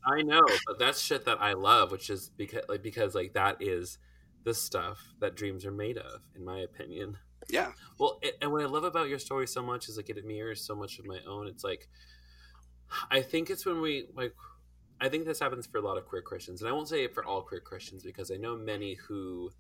[0.07, 3.59] I know, but that's shit that I love, which is because like because like that
[3.61, 3.99] is
[4.45, 7.19] the stuff that dreams are made of, in my opinion.
[7.53, 7.73] Yeah.
[7.99, 10.75] Well, and what I love about your story so much is like it mirrors so
[10.75, 11.47] much of my own.
[11.47, 11.89] It's like
[13.11, 14.35] I think it's when we like
[15.01, 17.15] I think this happens for a lot of queer Christians, and I won't say it
[17.15, 19.51] for all queer Christians because I know many who,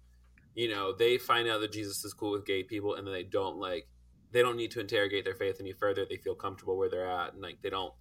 [0.55, 3.23] you know, they find out that Jesus is cool with gay people, and then they
[3.23, 3.89] don't like
[4.33, 6.05] they don't need to interrogate their faith any further.
[6.09, 7.95] They feel comfortable where they're at, and like they don't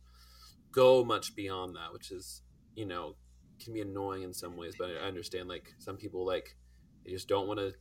[0.71, 2.41] go much beyond that, which is
[2.75, 3.15] you know
[3.63, 4.75] can be annoying in some ways.
[4.77, 6.55] But I understand like some people like
[7.05, 7.73] they just don't want to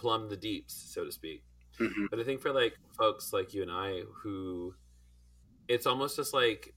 [0.00, 1.42] plumb the deeps, so to speak.
[1.78, 2.06] Mm-hmm.
[2.10, 4.74] But I think for like folks like you and I who
[5.68, 6.74] it's almost just like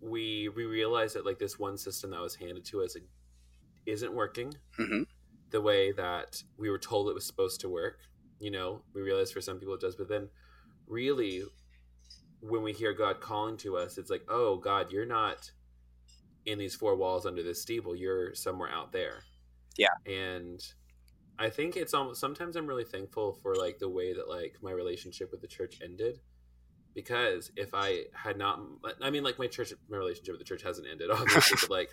[0.00, 2.96] we we realize that like this one system that was handed to us
[3.86, 5.02] isn't working mm-hmm.
[5.50, 7.98] the way that we were told it was supposed to work.
[8.40, 10.28] You know, we realize for some people it does, but then
[10.86, 11.44] really
[12.40, 15.50] when we hear God calling to us, it's like, oh, God, you're not
[16.44, 17.94] in these four walls under this steeple.
[17.94, 19.22] You're somewhere out there.
[19.78, 19.94] Yeah.
[20.06, 20.60] And
[21.38, 24.70] I think it's almost sometimes I'm really thankful for like the way that like my
[24.70, 26.20] relationship with the church ended.
[26.94, 28.60] Because if I had not,
[29.00, 31.90] I mean, like my church, my relationship with the church hasn't ended, obviously, but like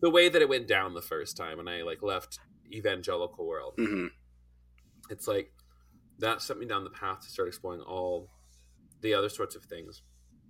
[0.00, 2.38] the way that it went down the first time and I like left
[2.72, 4.06] evangelical world, mm-hmm.
[5.10, 5.52] it's like
[6.18, 8.30] that sent me down the path to start exploring all
[9.02, 10.02] the other sorts of things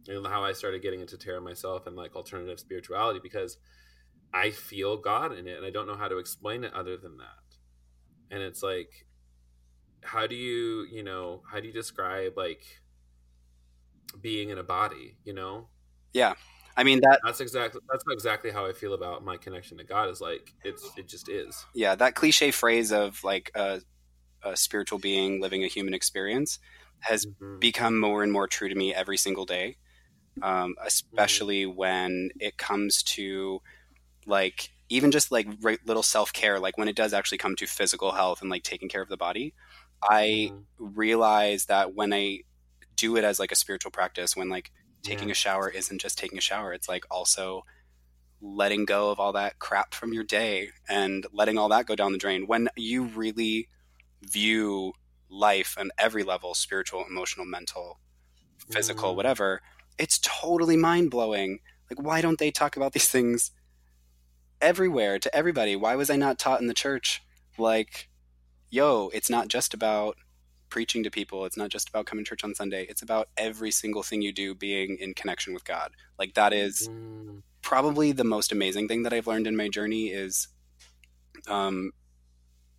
[0.08, 3.56] and how I started getting into tarot myself and like alternative spirituality because
[4.34, 7.16] I feel God in it and I don't know how to explain it other than
[7.18, 7.51] that.
[8.32, 9.06] And it's like,
[10.02, 12.64] how do you, you know, how do you describe like
[14.20, 15.68] being in a body, you know?
[16.12, 16.34] Yeah.
[16.76, 20.08] I mean that that's exactly that's exactly how I feel about my connection to God
[20.08, 21.66] is like it's it just is.
[21.74, 23.82] Yeah, that cliche phrase of like a,
[24.42, 26.58] a spiritual being living a human experience
[27.00, 27.58] has mm-hmm.
[27.58, 29.76] become more and more true to me every single day,
[30.40, 31.76] um, especially mm-hmm.
[31.76, 33.60] when it comes to
[34.24, 35.48] like even just like
[35.84, 38.88] little self care, like when it does actually come to physical health and like taking
[38.88, 39.54] care of the body.
[40.02, 40.58] I mm-hmm.
[40.78, 42.40] realize that when I
[42.96, 45.32] do it as like a spiritual practice, when like taking yeah.
[45.32, 47.64] a shower isn't just taking a shower, it's like also
[48.40, 52.12] letting go of all that crap from your day and letting all that go down
[52.12, 52.46] the drain.
[52.46, 53.68] When you really
[54.22, 54.92] view
[55.30, 58.00] life on every level spiritual, emotional, mental,
[58.68, 59.16] physical, mm.
[59.16, 59.62] whatever
[59.98, 61.60] it's totally mind blowing.
[61.90, 63.50] Like, why don't they talk about these things
[64.62, 65.76] everywhere to everybody?
[65.76, 67.22] Why was I not taught in the church?
[67.58, 68.08] Like,
[68.70, 70.16] yo, it's not just about
[70.70, 71.44] preaching to people.
[71.44, 72.86] It's not just about coming to church on Sunday.
[72.88, 75.90] It's about every single thing you do being in connection with God.
[76.18, 77.42] Like, that is mm.
[77.60, 80.48] probably the most amazing thing that I've learned in my journey is,
[81.46, 81.92] um,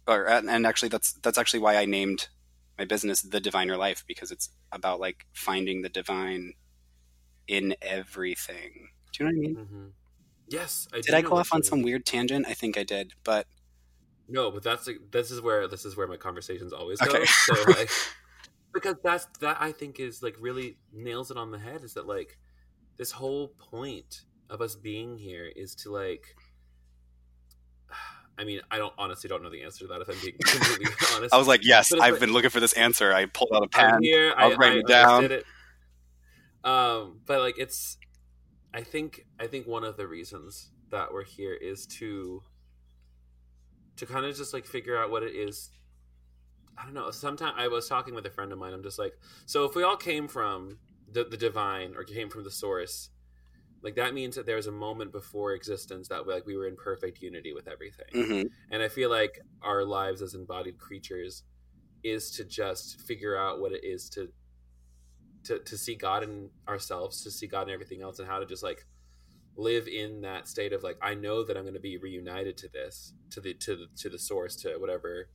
[0.08, 2.30] or, and actually that's, that's actually why I named
[2.78, 6.54] my business the diviner life because it's about like finding the divine
[7.48, 9.88] in everything do you know what i mean Mm-hmm.
[10.54, 13.48] Yes, I did i go off on some weird tangent i think i did but
[14.30, 17.10] No, but that's this is where this is where my conversations always go.
[17.10, 17.26] Okay.
[17.26, 17.90] So like,
[18.74, 21.84] because that's that I think is like really nails it on the head.
[21.84, 22.38] Is that like
[22.98, 26.36] this whole point of us being here is to like.
[28.40, 30.02] I mean, I don't honestly don't know the answer to that.
[30.02, 32.74] If I'm being completely honest, i was like yes i've like- been looking for this
[32.74, 34.34] answer i pulled out a I'm pen here.
[34.38, 35.16] I'll I, write I it down.
[35.26, 35.46] understood
[36.64, 36.68] It.
[36.70, 37.98] Um, but like it's,
[38.74, 42.44] I think I think one of the reasons that we're here is to,
[43.98, 45.72] to kind of just like figure out what it is.
[46.78, 47.12] I don't know.
[47.12, 48.74] Sometimes I was talking with a friend of mine.
[48.74, 49.14] I'm just like,
[49.46, 50.80] so if we all came from
[51.12, 53.10] the the divine or came from the source,
[53.84, 57.22] like that means that there's a moment before existence that like we were in perfect
[57.22, 58.08] unity with everything.
[58.12, 61.44] hmm And I feel like our lives as embodied creatures
[62.04, 64.30] is to just figure out what it is to
[65.46, 68.46] to to see God in ourselves, to see God in everything else, and how to
[68.46, 68.86] just like
[69.56, 72.68] live in that state of like I know that I'm going to be reunited to
[72.68, 75.30] this, to the to the to the source, to whatever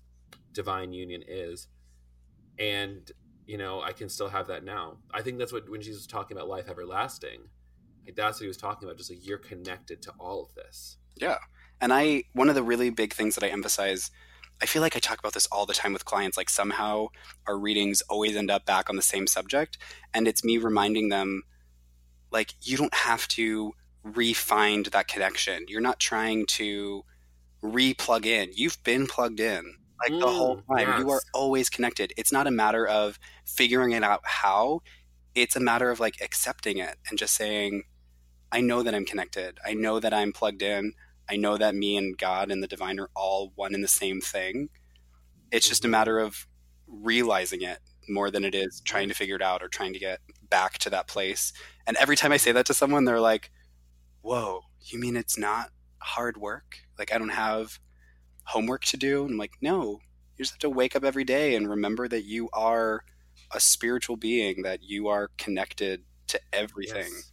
[0.53, 1.69] divine union is,
[2.59, 3.11] and
[3.47, 4.99] you know I can still have that now.
[5.13, 7.41] I think that's what when Jesus was talking about life everlasting,
[8.07, 8.97] like that's what he was talking about.
[8.97, 10.97] Just like you're connected to all of this.
[11.17, 11.39] Yeah.
[11.81, 14.11] And I, one of the really big things that I emphasize,
[14.61, 16.37] I feel like I talk about this all the time with clients.
[16.37, 17.09] Like somehow
[17.47, 19.79] our readings always end up back on the same subject.
[20.15, 21.43] And it's me reminding them,
[22.31, 25.65] like, you don't have to re-find that connection.
[25.69, 27.05] You're not trying to
[27.63, 28.51] re plug in.
[28.55, 30.93] You've been plugged in like the whole Mm, time.
[30.99, 32.13] You are always connected.
[32.17, 34.83] It's not a matter of figuring it out how,
[35.35, 37.85] it's a matter of like accepting it and just saying,
[38.53, 39.59] I know that I'm connected.
[39.65, 40.95] I know that I'm plugged in.
[41.31, 44.21] I know that me and God and the divine are all one and the same
[44.21, 44.71] thing.
[45.51, 45.91] It's just a Mhm.
[45.91, 46.47] matter of
[46.87, 50.21] realizing it more than it is trying to figure it out or trying to get
[50.51, 51.53] back to that place.
[51.87, 53.51] And every time I say that to someone, they're like,
[54.23, 56.79] Whoa, you mean it's not hard work?
[56.99, 57.79] Like, I don't have
[58.45, 59.23] homework to do?
[59.25, 60.01] And I'm like, No,
[60.37, 63.05] you just have to wake up every day and remember that you are
[63.53, 67.13] a spiritual being, that you are connected to everything.
[67.15, 67.33] Yes.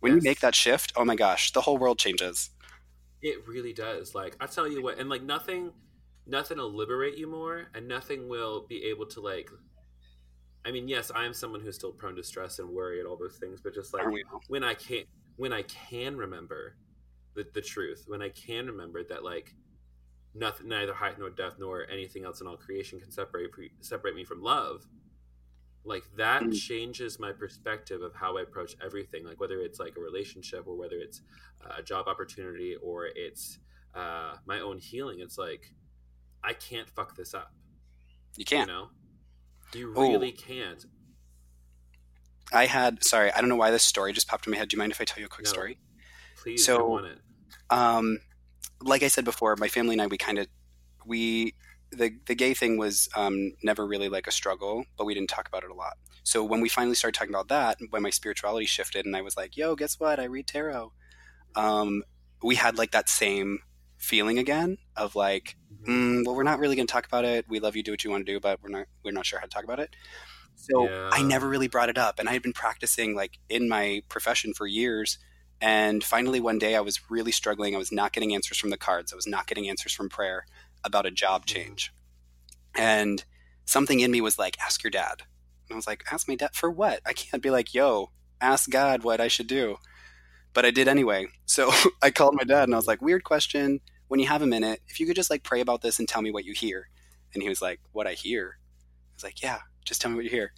[0.00, 0.16] When Yes.
[0.16, 2.50] you make that shift, oh my gosh, the whole world changes.
[3.22, 4.14] It really does.
[4.14, 5.72] Like I tell you what, and like nothing,
[6.26, 9.48] nothing will liberate you more, and nothing will be able to like.
[10.64, 13.16] I mean, yes, I am someone who's still prone to stress and worry and all
[13.16, 14.40] those things, but just like oh, all?
[14.48, 15.06] when I can't,
[15.36, 16.76] when I can remember
[17.34, 19.54] the the truth, when I can remember that like
[20.34, 24.14] nothing, neither height nor depth nor anything else in all creation can separate pre- separate
[24.14, 24.86] me from love.
[25.84, 26.54] Like that Mm.
[26.58, 29.24] changes my perspective of how I approach everything.
[29.24, 31.22] Like whether it's like a relationship or whether it's
[31.76, 33.58] a job opportunity or it's
[33.94, 35.18] uh, my own healing.
[35.20, 35.74] It's like
[36.44, 37.52] I can't fuck this up.
[38.36, 38.68] You can't.
[38.68, 38.90] You know,
[39.74, 40.84] you really can't.
[42.52, 44.68] I had, sorry, I don't know why this story just popped in my head.
[44.68, 45.52] Do you mind if I tell you a quick No.
[45.52, 45.78] story?
[46.36, 47.18] Please, So- I want it.
[47.70, 48.18] Um,
[48.82, 50.48] like I said before, my family and I, we kind of,
[51.06, 51.54] we,
[51.92, 55.48] the, the gay thing was um, never really like a struggle, but we didn't talk
[55.48, 55.94] about it a lot.
[56.24, 59.36] So when we finally started talking about that, when my spirituality shifted and I was
[59.36, 60.20] like, yo, guess what?
[60.20, 60.92] I read tarot.
[61.54, 62.02] Um,
[62.42, 63.60] we had like that same
[63.98, 67.44] feeling again of like, mm, well, we're not really going to talk about it.
[67.48, 69.38] We love you, do what you want to do, but we're not, we're not sure
[69.38, 69.94] how to talk about it.
[70.54, 71.10] So Yeah.
[71.12, 72.18] I never really brought it up.
[72.18, 75.18] And I had been practicing like in my profession for years.
[75.60, 77.74] And finally, one day I was really struggling.
[77.74, 79.12] I was not getting answers from the cards.
[79.12, 80.44] I was not getting answers from prayer
[80.84, 81.92] about a job change.
[82.74, 83.24] And
[83.64, 85.22] something in me was like, ask your dad.
[85.68, 87.00] And I was like, ask my dad for what?
[87.06, 89.76] I can't be like, yo, ask God what I should do.
[90.54, 91.28] But I did anyway.
[91.46, 91.70] So
[92.02, 93.80] I called my dad and I was like, weird question.
[94.08, 96.22] When you have a minute, if you could just like pray about this and tell
[96.22, 96.88] me what you hear.
[97.34, 98.58] And he was like, what I hear?
[98.58, 100.52] I was like, yeah, just tell me what you hear.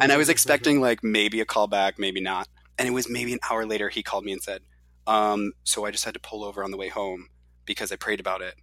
[0.00, 2.48] And I was expecting like maybe a call back, maybe not.
[2.76, 4.62] And it was maybe an hour later he called me and said,
[5.06, 7.28] um, so I just had to pull over on the way home
[7.64, 8.56] because I prayed about it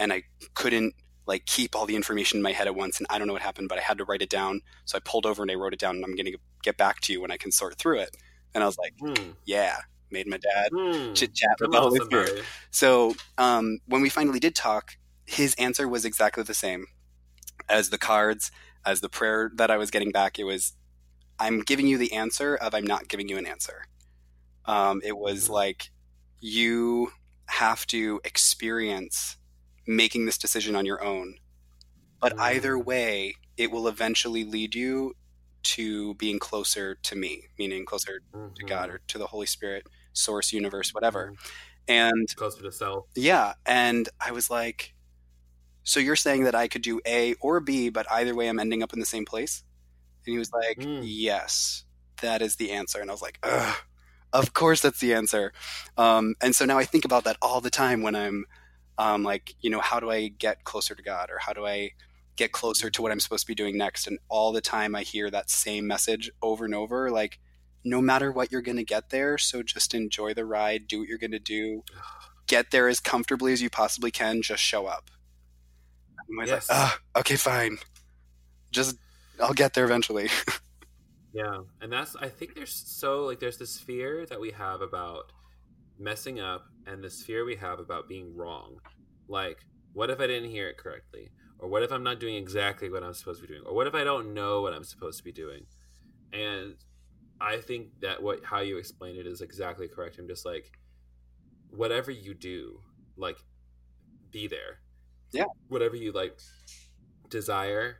[0.00, 0.94] and I couldn't
[1.26, 3.42] like keep all the information in my head at once and I don't know what
[3.42, 4.62] happened, but I had to write it down.
[4.86, 6.32] So I pulled over and I wrote it down and I'm gonna
[6.64, 8.16] get back to you when I can sort through it.
[8.54, 9.30] And I was like, Hmm.
[9.44, 9.76] Yeah,
[10.10, 11.12] made my dad Hmm.
[11.14, 12.32] chit chat with Come the Holy Spirit.
[12.72, 14.92] So um, when we finally did talk,
[15.26, 16.86] his answer was exactly the same
[17.68, 18.50] as the cards,
[18.84, 20.38] as the prayer that I was getting back.
[20.38, 20.74] It was,
[21.38, 23.84] I'm giving you the answer of I'm not giving you an answer.
[24.64, 25.50] Um, it was Mhm.
[25.50, 25.90] like,
[26.40, 27.12] you
[27.46, 29.36] have to experience
[29.90, 31.38] making this decision on your own.
[32.20, 32.40] But Mm.
[32.40, 35.14] either way, it will eventually lead you
[35.62, 38.68] to being closer to me, meaning closer to Mhm.
[38.68, 41.32] God or to the Holy Spirit, source, universe, whatever.
[41.32, 41.38] Mhm.
[41.88, 43.06] And Closer to self.
[43.16, 44.94] yeah, and I was like,
[45.84, 48.82] So you're saying that I could do A or B, but either way, I'm ending
[48.82, 49.64] up in the same place?
[50.26, 51.02] And he was like, Mm.
[51.04, 51.84] Yes,
[52.22, 53.00] that is the answer.
[53.00, 53.76] And I was like, Ugh,
[54.32, 55.52] Of course, that's the answer.
[55.96, 58.46] Um, and so now I think about that all the time when I'm
[59.00, 61.92] um, like, you know, how do I get closer to God or how do I
[62.36, 64.06] get closer to what I'm supposed to be doing next?
[64.06, 67.40] And all the time I hear that same message over and over like,
[67.82, 69.38] no matter what you're going to get there.
[69.38, 71.82] So just enjoy the ride, do what you're going to do,
[72.46, 75.10] get there as comfortably as you possibly can, just show up.
[76.44, 76.68] Yes.
[76.68, 77.78] like, ah, okay, fine.
[78.70, 78.96] Just,
[79.42, 80.28] I'll get there eventually.
[81.32, 85.30] Yeah, and that's I think there's so like there's this fear that we have about
[85.96, 88.80] messing up and this fear we have about being wrong.
[89.28, 89.58] Like,
[89.92, 91.30] what if I didn't hear it correctly?
[91.58, 93.66] Or what if I'm not doing exactly what I'm supposed to be doing?
[93.66, 95.66] Or what if I don't know what I'm supposed to be doing?
[96.32, 96.76] And
[97.40, 100.18] I think that what how you explain it is exactly correct.
[100.18, 100.70] I'm just like
[101.70, 102.80] whatever you do,
[103.16, 103.38] like
[104.30, 104.80] be there.
[105.32, 105.44] Yeah.
[105.68, 106.38] Whatever you like
[107.28, 107.98] desire,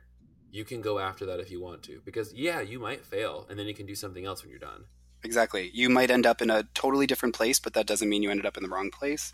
[0.51, 3.57] you can go after that if you want to because yeah you might fail and
[3.57, 4.83] then you can do something else when you're done
[5.23, 5.69] exactly.
[5.73, 8.45] You might end up in a totally different place, but that doesn't mean you ended
[8.45, 9.33] up in the wrong place.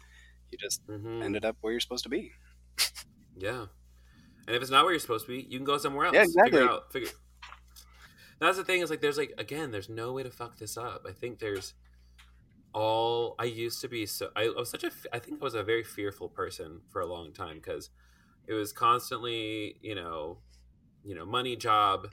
[0.51, 2.31] You just hmm ended up where you're supposed to be.
[3.37, 3.65] yeah
[4.47, 6.23] and if it's not where you're supposed to be you can go somewhere else Yeah,
[6.23, 6.51] exactly.
[6.51, 7.09] figure out figure
[8.39, 11.05] that's the thing is like there's like again there's no way to fuck this up
[11.07, 11.73] i think there's
[12.73, 15.55] all i used to be so i, I was such a I think i was
[15.55, 17.89] a very fearful person for a long time because
[18.47, 20.39] it was constantly you know
[21.03, 22.09] you know money job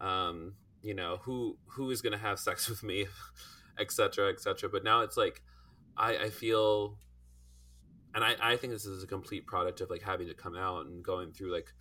[0.00, 0.54] um
[0.86, 3.06] you know who who is going to have sex with me
[3.78, 5.42] etc etc but now it's like
[5.96, 6.98] i i feel
[8.14, 10.86] and I, I think this is a complete product of like having to come out
[10.86, 11.74] and going through like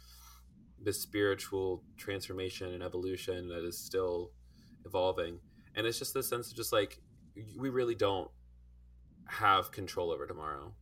[0.83, 4.31] this spiritual transformation and evolution that is still
[4.85, 5.39] evolving.
[5.75, 6.99] And it's just this sense of just like
[7.57, 8.29] we really don't
[9.27, 10.73] have control over tomorrow.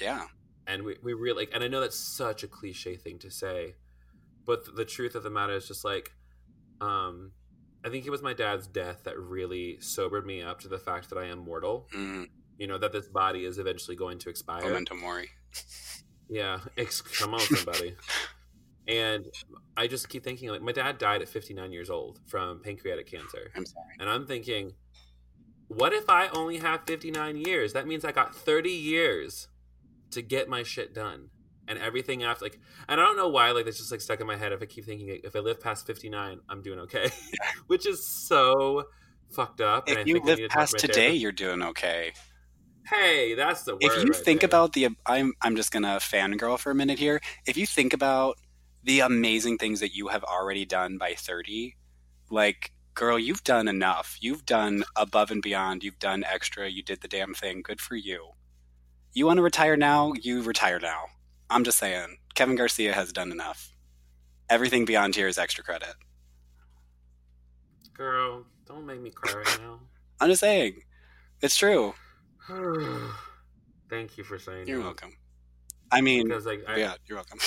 [0.00, 0.24] Yeah.
[0.66, 3.74] and we, we really like and i know that's such a cliche thing to say
[4.46, 6.12] but the truth of the matter is just like
[6.80, 7.32] um
[7.84, 11.08] i think it was my dad's death that really sobered me up to the fact
[11.10, 11.88] that i am mortal.
[11.94, 12.28] Mm,
[12.58, 14.62] you know that this body is eventually going to expire.
[14.62, 15.28] Memento mori.
[16.28, 17.96] yeah ex- come on somebody.
[18.88, 19.26] And
[19.76, 23.52] i just keep thinking like my dad died at 59 years old from pancreatic cancer.
[23.54, 23.94] I'm sorry.
[24.00, 24.72] and i'm thinking
[25.68, 27.72] what if i only have 59 years?
[27.74, 29.46] That means i got 30 years
[30.10, 31.30] to get my shit done
[31.72, 34.26] and everything after like and i don't know why like that's just like stuck in
[34.26, 37.10] my head if i keep thinking if i live past 59 i'm doing okay
[37.66, 38.84] which is so
[39.30, 42.12] fucked up and I If you live to past today, you're doing okay.
[42.86, 44.48] hey that's the word if you right think there.
[44.48, 47.20] about the I'm I'm just gonna fangirl for a minute here.
[47.46, 48.36] If you think about
[48.84, 51.76] the amazing things that you have already done by 30,
[52.30, 54.18] like girl, you've done enough.
[54.20, 55.82] You've done above and beyond.
[55.82, 56.68] You've done extra.
[56.68, 57.62] You did the damn thing.
[57.62, 58.30] Good for you.
[59.14, 60.12] You want to retire now?
[60.20, 61.04] You retire now.
[61.52, 62.16] I'm just saying.
[62.34, 63.72] Kevin Garcia has done enough.
[64.48, 65.94] Everything beyond here is extra credit.
[67.94, 69.78] girl don't make me cry right now
[70.20, 70.82] I'm just saying.
[71.42, 71.94] It's true.
[73.90, 74.84] Thank you for saying You're that.
[74.84, 75.16] welcome.
[75.90, 77.38] I mean, Because like, I, yeah, you're welcome.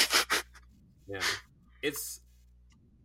[1.08, 1.22] yeah,
[1.82, 2.22] it's.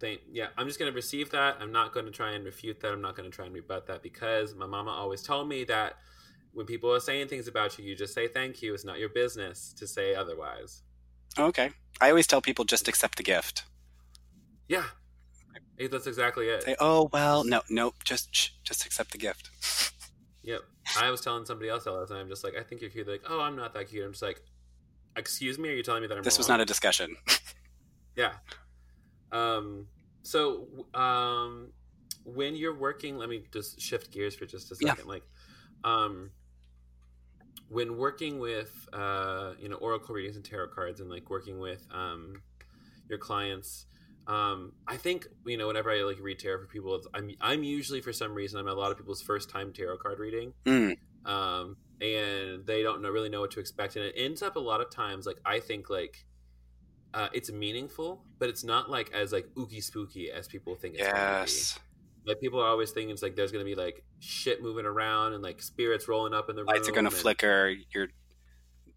[0.00, 1.58] Thank, yeah, I'm just gonna receive that.
[1.60, 2.92] I'm not going to try and refute that.
[2.92, 5.94] I'm not going to try and rebut that because my mama always told me that
[6.52, 8.74] when people are saying things about you, you just say thank you.
[8.74, 10.82] It's not your business to say otherwise.
[11.38, 11.70] Okay.
[12.00, 13.64] I always tell people just accept the gift.
[14.68, 14.84] Yeah,
[15.90, 16.62] that's exactly it.
[16.62, 19.50] Say, oh well, no, nope, just shh, just accept the gift.
[20.42, 20.60] Yep.
[20.98, 22.20] I was telling somebody else that last night.
[22.20, 23.04] I'm just like, I think you're cute.
[23.06, 24.04] They're like, oh, I'm not that cute.
[24.04, 24.40] I'm just like,
[25.16, 27.16] excuse me, are you telling me that I'm This was not a discussion.
[28.16, 28.32] Yeah.
[29.30, 29.86] Um.
[30.24, 31.72] So, um,
[32.24, 34.90] when you're working, let me just shift gears for just a Yeah.
[34.90, 35.08] second.
[35.08, 35.22] Like,
[35.84, 36.30] um,
[37.70, 41.86] when working with, uh, you know, oracle readings and tarot cards, and like working with,
[41.90, 42.42] um,
[43.08, 43.86] your clients.
[44.26, 47.62] Um, I think you know whenever I like read tarot for people, it's, I'm I'm
[47.62, 50.96] usually for some reason I'm a lot of people's first time tarot card reading Mm,
[51.24, 53.96] um, and they don't know, really know what to expect.
[53.96, 56.24] And it ends up a lot of times, like I think, like
[57.12, 61.02] uh, it's meaningful, but it's not like as like ooky spooky as people think it's
[61.02, 61.78] yes.
[62.26, 65.32] Like people are always thinking it's like there's going to be like shit moving around
[65.32, 66.68] and like spirits rolling up in the room.
[66.68, 67.74] Lights are gonna and- flicker.
[67.94, 68.08] Your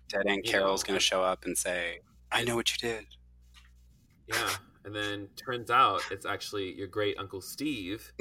[0.09, 1.99] dead Aunt Carol's know, gonna show up and say,
[2.32, 3.05] "I know what you did."
[4.28, 4.49] Yeah,
[4.86, 8.11] and then turns out it's actually your great uncle Steve,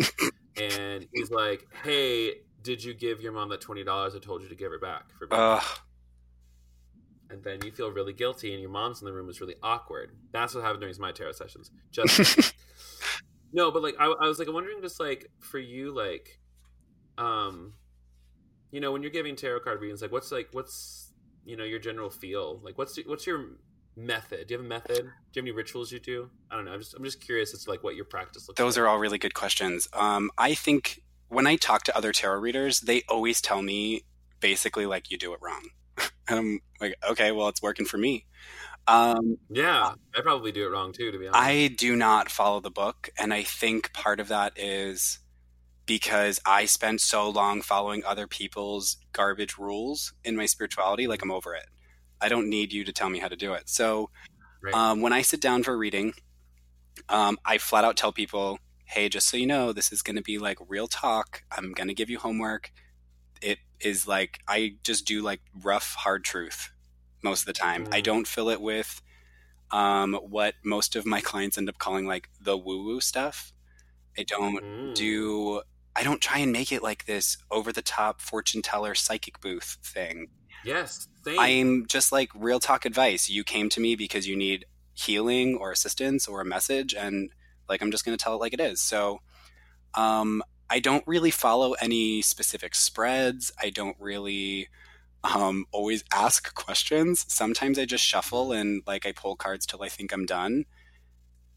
[0.56, 4.48] and he's like, "Hey, did you give your mom that twenty dollars I told you
[4.48, 5.78] to give her back for?" me?" Ugh.
[7.30, 10.10] and then you feel really guilty and your mom's in the room is really awkward
[10.32, 12.54] that's what happened during my tarot sessions just
[13.52, 16.40] no but like I, I was like I'm wondering just like for you like
[17.18, 17.74] um
[18.70, 21.12] you know when you're giving tarot card readings like what's like what's
[21.44, 23.46] you know your general feel like what's what's your
[23.96, 24.46] method?
[24.46, 24.96] Do you have a method?
[24.96, 26.30] Do you have any rituals you do?
[26.50, 26.72] I don't know.
[26.72, 28.58] I'm just I'm just curious as to like what your practice looks.
[28.58, 28.84] Those like.
[28.84, 29.88] are all really good questions.
[29.92, 34.04] Um, I think when I talk to other tarot readers, they always tell me
[34.40, 35.68] basically like you do it wrong,
[36.28, 38.26] and I'm like, okay, well, it's working for me.
[38.86, 41.10] Um, yeah, I probably do it wrong too.
[41.12, 44.58] To be honest, I do not follow the book, and I think part of that
[44.58, 45.18] is
[45.86, 51.06] because I spent so long following other people's garbage rules in my spirituality.
[51.06, 51.66] Like I'm over it.
[52.20, 53.68] I don't need you to tell me how to do it.
[53.68, 54.10] So
[54.62, 54.74] Right.
[54.74, 56.14] um, when I sit down for reading,
[57.08, 60.22] um, I flat out tell people, hey, just so you know, this is going to
[60.22, 61.42] be like real talk.
[61.50, 62.70] I'm going to give you homework.
[63.42, 66.70] It is like, I just do like rough, hard truth
[67.22, 67.86] most of the time.
[67.92, 69.02] I don't fill it with
[69.70, 73.52] um, what most of my clients end up calling like the woo woo stuff.
[74.18, 74.94] I don't Mm.
[74.94, 75.62] do,
[75.96, 79.78] I don't try and make it like this over the top fortune teller psychic booth
[79.82, 80.28] thing.
[80.62, 81.38] Yes, same.
[81.38, 83.28] I'm just like real talk advice.
[83.28, 87.30] You came to me because you need healing or assistance or a message, and
[87.68, 88.80] like I'm just going to tell it like it is.
[88.80, 89.20] So,
[89.94, 93.52] um, I don't really follow any specific spreads.
[93.62, 94.68] I don't really
[95.24, 97.24] um, always ask questions.
[97.28, 100.64] Sometimes I just shuffle and like I pull cards till I think I'm done,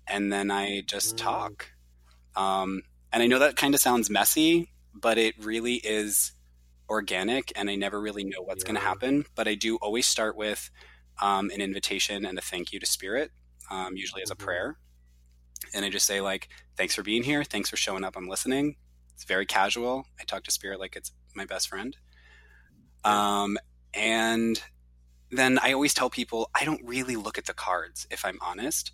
[0.07, 1.67] and then I just talk.
[2.35, 6.33] Um, and I know that kind of sounds messy, but it really is
[6.89, 9.25] organic and I never really know what's going to happen.
[9.35, 10.69] But I do always start with
[11.21, 13.31] um, an invitation and a thank you to spirit,
[13.71, 14.39] um, usually as a Mhm.
[14.39, 14.77] prayer.
[15.73, 17.43] And I just say, like, thanks for being here.
[17.43, 18.15] Thanks for showing up.
[18.17, 18.77] I'm listening.
[19.13, 20.07] It's very casual.
[20.19, 21.97] I talk to spirit like it's my best friend.
[23.05, 23.57] Um,
[23.93, 24.61] and
[25.31, 28.91] then I always tell people I don't really look at the cards, if I'm honest.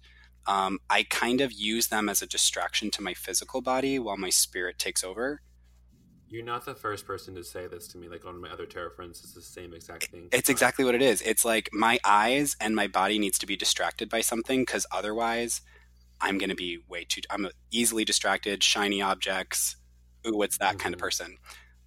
[0.47, 4.29] Um, I kind of use them as a distraction to my physical body while my
[4.29, 5.41] spirit takes over.
[6.29, 8.07] You're not the first person to say this to me.
[8.07, 10.29] Like on my other tarot friends, it's the same exact thing.
[10.31, 11.21] It's exactly what it is.
[11.21, 15.61] It's like my eyes and my body needs to be distracted by something because otherwise,
[16.21, 17.21] I'm going to be way too.
[17.29, 18.63] I'm easily distracted.
[18.63, 19.75] Shiny objects.
[20.25, 21.03] Ooh, what's that kind of Mhm.
[21.03, 21.37] person?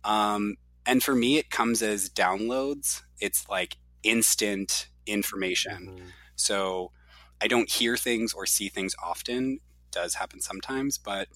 [0.04, 0.56] Um,
[0.86, 3.02] and for me, it comes as downloads.
[3.20, 5.90] It's like instant information.
[5.90, 6.12] Mhm.
[6.36, 6.92] So
[7.40, 9.60] I don't hear things or see things often.
[9.92, 11.28] does happen sometimes, but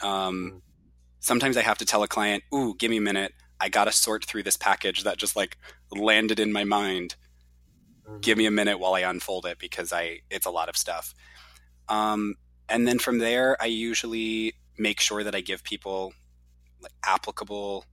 [0.00, 0.62] um, Mm.
[1.20, 3.34] sometimes I have to tell a client, "Ooh, give me a minute.
[3.60, 5.58] I got to sort through this package that just like
[5.90, 7.16] landed in my mind.
[8.06, 8.20] Mhm.
[8.20, 11.14] Give me a minute while I unfold it because I it's a lot of stuff."
[11.88, 12.36] Um,
[12.68, 16.14] and then from there, I usually make sure that I give people
[16.80, 17.86] like applicable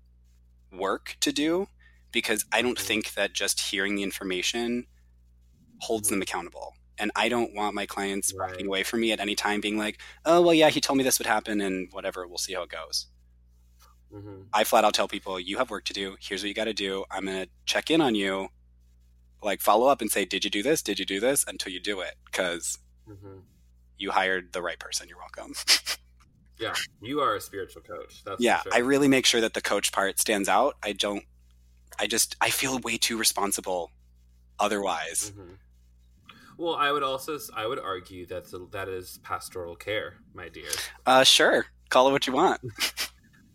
[0.77, 1.67] work to do
[2.11, 4.85] because I don't think that just hearing the information
[5.79, 6.73] holds them accountable.
[6.97, 8.51] And I don't want my clients Right.
[8.51, 11.03] walking away from me at any time being like, oh, well, yeah, he told me
[11.03, 13.07] this would happen and whatever, we'll see how it goes.
[14.13, 14.47] Mhm.
[14.53, 16.15] I flat out tell people, you have work to do.
[16.21, 17.03] Here's what you got to do.
[17.11, 18.47] I'm going to check in on you,
[19.43, 20.81] like follow up and say, did you do this?
[20.81, 21.43] Did you do this?
[21.45, 22.77] Until you do it because
[23.09, 23.43] Mhm.
[23.97, 25.09] you hired the right person.
[25.09, 25.53] You're welcome.
[26.57, 28.23] Yeah, you are a spiritual coach.
[28.23, 28.73] That's yeah, sure.
[28.73, 30.75] I really make sure that the coach part stands out.
[30.83, 31.23] I don't,
[31.99, 33.91] I just, I feel way too responsible
[34.59, 35.33] otherwise.
[35.35, 35.57] Mhm.
[36.57, 40.69] Well, I would also I would argue that that is pastoral care, my dear.
[41.05, 41.65] Uh, sure.
[41.89, 42.61] Call it what you want.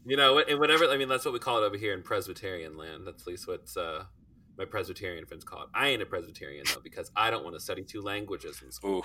[0.06, 0.88] You know, and whatever.
[0.88, 3.06] I mean, that's what we call it over here in Presbyterian land.
[3.06, 4.04] That's at least what uh,
[4.56, 5.68] my Presbyterian friends call it.
[5.74, 9.00] I ain't a Presbyterian though because I don't want to study two languages in school.
[9.00, 9.02] Ooh,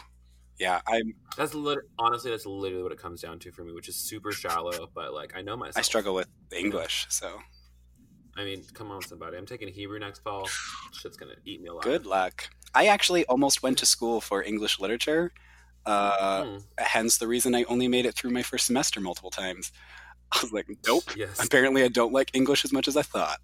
[0.60, 0.82] yeah.
[0.88, 1.14] I'm.
[1.38, 4.32] That's lit- honestly that's literally what it comes down to for me, which is super
[4.32, 4.88] shallow.
[4.94, 5.78] But like, I know myself.
[5.78, 7.40] I struggle with English, so
[8.38, 9.38] I mean, come on, somebody.
[9.38, 10.48] I'm taking Hebrew next fall.
[10.94, 11.84] Shit's gonna eat me alive.
[11.84, 12.50] good luck.
[12.74, 15.32] I actually almost went to school for English literature.
[15.86, 16.58] Uh, Hmm.
[16.80, 19.72] hence the reason I only made it through my first semester multiple times.
[20.32, 21.04] I was like, nope.
[21.16, 21.46] Yes.
[21.46, 23.38] Apparently, I don't like English as much as I thought.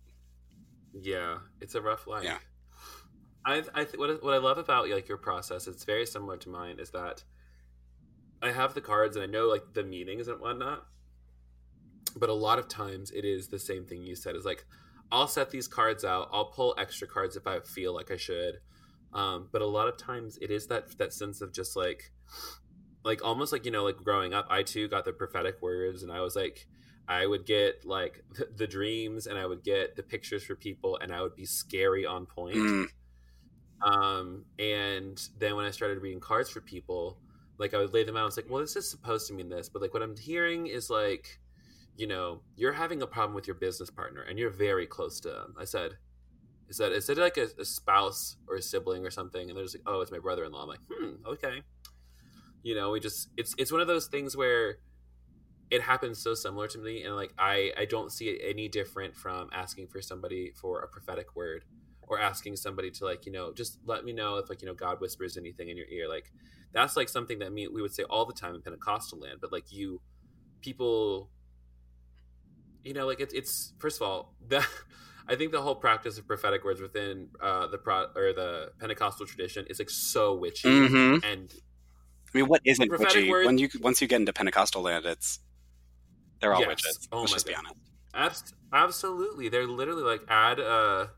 [1.00, 2.24] Yeah, it's a rough life.
[2.24, 2.40] Yeah.
[3.46, 6.50] I I th- what what I love about like your process, it's very similar to
[6.50, 7.24] mine, is that
[8.42, 10.86] I have the cards and I know like the meanings and whatnot,
[12.16, 14.36] but a lot of times it is the same thing you said.
[14.36, 14.66] Is like
[15.12, 18.60] I'll set these cards out, I'll pull extra cards if I feel like I should,
[19.14, 22.12] um, but a lot of times it is that that sense of just like
[23.04, 26.12] like almost like you know like growing up, I too got the prophetic words, and
[26.12, 26.68] I was like.
[27.08, 28.24] I would get like
[28.56, 32.06] the dreams and I would get the pictures for people and I would be scary
[32.06, 32.56] on point.
[33.84, 37.18] Um, and then when I started reading cards for people,
[37.58, 38.24] like I would lay them out.
[38.24, 40.68] I was like, well, this is supposed to mean this, but like what I'm hearing
[40.68, 41.40] is like,
[41.96, 45.30] you know, you're having a problem with your business partner and you're very close to
[45.30, 45.56] them.
[45.60, 45.92] I said,
[46.70, 49.50] is that is it like a, a spouse or a sibling or something?
[49.50, 50.64] And there's like, oh, it's my brother-in-law.
[50.64, 51.62] I'm like, hmm, okay.
[52.64, 54.78] You know, we just it's it's one of those things where
[55.70, 59.16] it happens so similar to me and like I I don't see it any different
[59.16, 61.64] from asking for somebody for a prophetic word
[62.12, 64.74] or asking somebody to like you know just let me know if like you know
[64.74, 66.32] god whispers anything in your ear like
[66.74, 69.52] that's like something that me we would say all the time in pentecostal land but
[69.52, 70.02] like you
[70.62, 71.30] people
[72.84, 74.68] you know like it's it's first of all that
[75.28, 79.26] i think the whole practice of prophetic words within uh the pro or the pentecostal
[79.26, 81.24] tradition is like so witchy Mhm.
[81.24, 81.54] and
[82.34, 83.30] I mean, what isn't witchy?
[83.30, 85.40] word- When you once you get into Pentecostal land, it's
[86.40, 86.68] they're all Yes.
[86.70, 87.10] witches.
[87.12, 87.66] Oh let's just be God.
[87.66, 87.82] honest.
[88.14, 91.12] Abs- absolutely, they're literally like add a,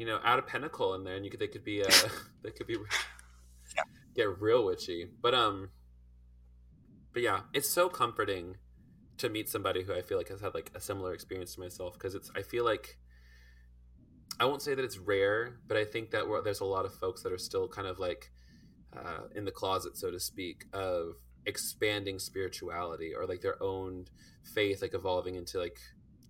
[0.00, 1.90] you know, add a pentacle in there, and you could they could be uh
[2.42, 2.76] they could be
[3.76, 3.82] Yeah.
[4.14, 5.08] get real witchy.
[5.20, 5.70] But um,
[7.12, 8.56] but yeah, it's so comforting
[9.18, 11.94] to meet somebody who I feel like has had like a similar experience to myself
[11.94, 12.96] because it's I feel like
[14.38, 17.22] I won't say that it's rare, but I think that there's a lot of folks
[17.22, 18.30] that are still kind of like
[18.96, 21.14] uh, in the closet, so to speak, of
[21.46, 24.06] expanding spirituality or like their own
[24.54, 25.78] faith, like evolving into like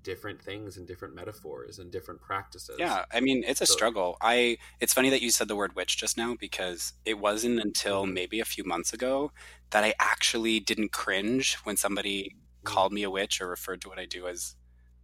[0.03, 2.77] different things and different metaphors and different practices.
[2.79, 4.17] Yeah, I mean, it's a So- struggle.
[4.21, 8.07] I it's funny that you said the word witch just now because it wasn't until
[8.07, 8.13] Mhm.
[8.13, 9.33] maybe a few months ago
[9.71, 12.65] that I actually didn't cringe when somebody Mm.
[12.65, 14.57] called me a witch or referred to what I do as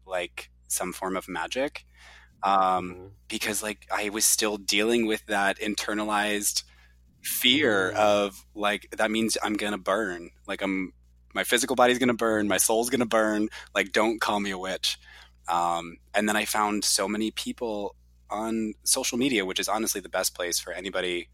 [0.06, 1.84] like some form of magic.
[2.42, 3.10] Um, Mhm.
[3.28, 6.62] because like I was still dealing with that internalized
[7.22, 7.96] fear Mm.
[7.96, 10.30] of like that means I'm gonna burn.
[10.46, 10.92] Like I'm
[11.36, 13.48] my physical body's gonna burn, my soul's gonna burn.
[13.74, 14.98] Like don't call me a witch.
[15.48, 17.94] Um, and then I found so many people
[18.30, 21.28] on social media, which is honestly the best place for anybody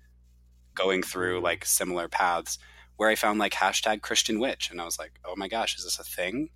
[0.75, 2.59] going through like similar paths,
[2.97, 5.85] where I found like hashtag Christian witch, and I was like, oh my gosh, is
[5.85, 6.51] this a thing?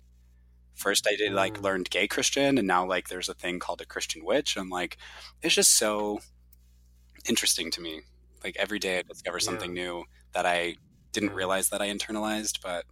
[0.75, 1.63] First, I did like Mm.
[1.63, 4.55] learned gay Christian, and now like there's a thing called a Christian witch.
[4.57, 4.97] I'm like,
[5.41, 6.19] it's just so
[7.27, 8.01] interesting to me.
[8.43, 10.75] Like every day I discover something new that I
[11.13, 12.85] didn't realize that I internalized, but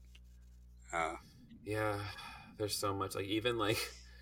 [0.96, 1.16] uh,
[1.64, 2.00] Yeah,
[2.58, 3.78] there's so much like even like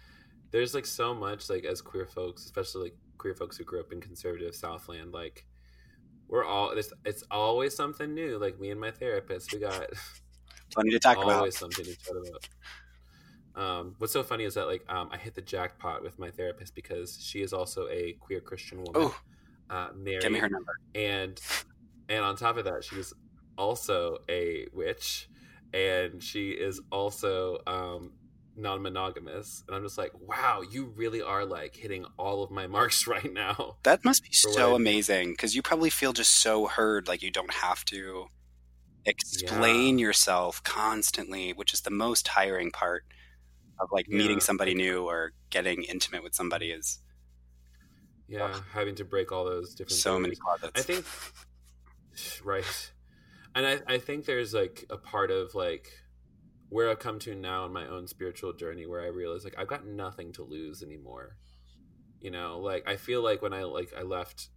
[0.51, 3.91] there's like so much like as queer folks, especially like queer folks who grew up
[3.91, 5.45] in conservative Southland, like
[6.28, 8.38] we're all it's, it's always something new.
[8.38, 9.88] Like me and my therapist, we got
[10.74, 11.53] plenty to talk always about.
[11.53, 12.47] something to chat about.
[13.55, 16.74] Um, what's so funny is that like um, I hit the jackpot with my therapist
[16.74, 19.15] because she is also a queer Christian woman, Oh,
[19.69, 20.74] uh, married, give me her number.
[20.95, 21.39] and
[22.09, 23.13] and on top of that, she's
[23.57, 25.30] also a witch,
[25.74, 28.13] and she is also um,
[28.55, 29.63] non-monogamous.
[29.67, 33.32] And I'm just like, wow, you really are like hitting all of my marks right
[33.32, 33.78] now.
[33.84, 37.53] That must be so amazing because you probably feel just so heard, like you don't
[37.53, 38.28] have to
[39.05, 43.03] explain yourself constantly, which is the most tiring part
[43.80, 46.99] of like meeting somebody new or getting intimate with somebody is
[48.28, 50.71] Yeah, having to break all those different so many closets.
[50.76, 51.05] I think
[52.43, 52.93] right.
[53.56, 55.88] And I, I think there's like a part of like
[56.70, 59.68] where I've come to now in my own spiritual journey where I realize like I've
[59.68, 61.38] got nothing to lose anymore.
[62.20, 64.49] You know, like I feel like when I like I left,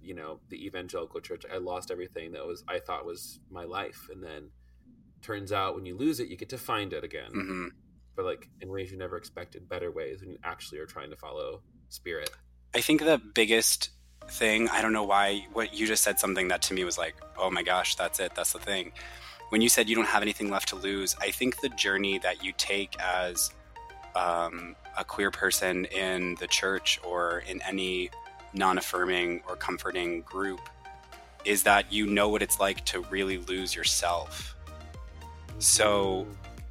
[0.00, 4.08] you know, the evangelical church, I lost everything that was I thought was my life.
[4.10, 4.50] And then
[5.20, 7.30] turns out when you lose it, you get to find it again.
[7.32, 7.66] hmm
[8.16, 11.16] But like in ways you never expected, better ways when you actually are trying to
[11.16, 12.30] follow spirit.
[12.74, 13.90] I think the biggest
[14.28, 17.14] thing, I don't know why, what you just said something that to me was like,
[17.36, 18.92] oh my gosh, that's it, that's the thing.
[19.50, 22.42] When you said you don't have anything left to lose, I think the journey that
[22.42, 23.52] you take as
[24.14, 28.10] um, a queer person in the church or in any
[28.54, 30.60] non affirming or comforting group
[31.44, 34.54] is that you know what it's like to really lose yourself.
[35.58, 36.26] So,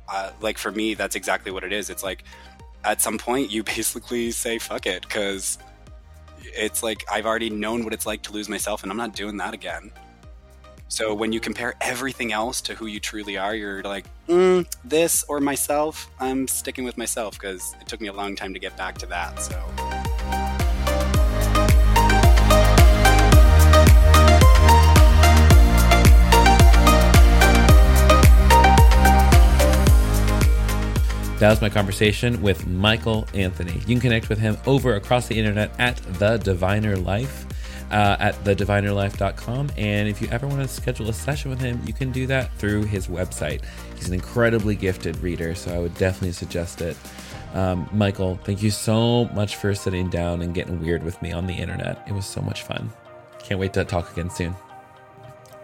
[0.07, 1.89] uh, like for me, that's exactly what it is.
[1.89, 2.23] It's like
[2.83, 5.57] at some point you basically say fuck it because
[6.45, 9.37] it's like I've already known what it's like to lose myself, and I'm not doing
[9.37, 9.91] that again.
[10.87, 15.23] So when you compare everything else to who you truly are, you're like, mm, this
[15.29, 16.09] or myself.
[16.19, 19.05] I'm sticking with myself because it took me a long time to get back to
[19.05, 19.41] that.
[19.41, 19.90] So.
[31.41, 33.73] That was my conversation with Michael Anthony.
[33.73, 37.47] You can connect with him over across the internet at The Diviner Life,
[37.89, 39.71] uh, at thedivinerlife.com.
[39.75, 42.53] And if you ever want to schedule a session with him, you can do that
[42.59, 43.63] through his website.
[43.95, 46.95] He's an incredibly gifted reader, so I would definitely suggest it.
[47.55, 51.47] Um, Michael, thank you so much for sitting down and getting weird with me on
[51.47, 52.05] the internet.
[52.07, 52.91] It was so much fun.
[53.39, 54.55] Can't wait to talk again soon.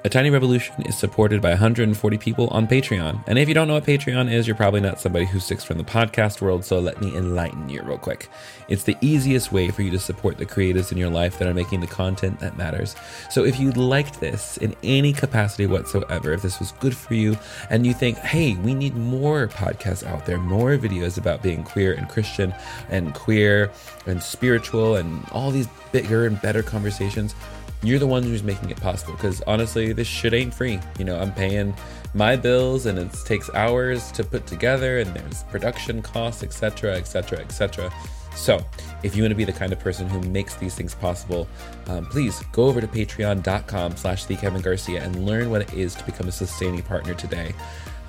[0.08, 3.22] A Tiny Revolution is supported by 140 people on Patreon.
[3.28, 5.78] And if you don't know what Patreon is, you're probably not somebody who sticks from
[5.78, 8.30] the podcast world, so let me enlighten you real quick.
[8.70, 11.54] It's the easiest way for you to support the creatives in your life that are
[11.54, 12.96] making the content that matters.
[13.30, 17.38] So if you liked this in any capacity whatsoever, if this was good for you,
[17.70, 21.92] and you think, hey, we need more podcasts out there, more videos about being queer
[21.92, 22.56] and Christian
[22.88, 23.74] and queer
[24.06, 27.36] and spiritual and all these bigger and better conversations,
[27.84, 29.14] you're the one who's making it possible.
[29.14, 30.80] Because honestly, this shit ain't free.
[30.98, 31.74] You know, I'm paying
[32.14, 37.40] my bills and it takes hours to put together and there's production costs, etc., etc.,
[37.40, 37.92] etc.
[38.36, 38.64] So,
[39.02, 41.48] if you want to be the kind of person who makes these things possible,
[41.88, 45.96] um, please go over to patreon.com slash the Kevin Garcia and learn what it is
[45.96, 47.54] to become a sustaining partner today.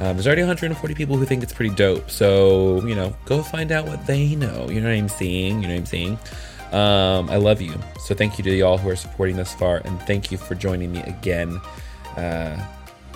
[0.00, 2.10] Um, there's already 140 people who think it's pretty dope.
[2.10, 4.68] So, you know, go find out what they know.
[4.68, 5.62] You know what I'm saying?
[5.62, 6.18] You know what I'm saying?
[6.72, 7.74] Um, I love you.
[8.00, 9.78] So thank you to y'all who are supporting this far.
[9.84, 11.60] And thank you for joining me again
[12.16, 12.62] uh,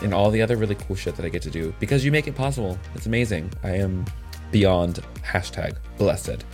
[0.03, 2.27] in all the other really cool shit that I get to do because you make
[2.27, 2.79] it possible.
[2.95, 3.53] It's amazing.
[3.63, 4.05] I am
[4.51, 6.45] beyond hashtag blessed.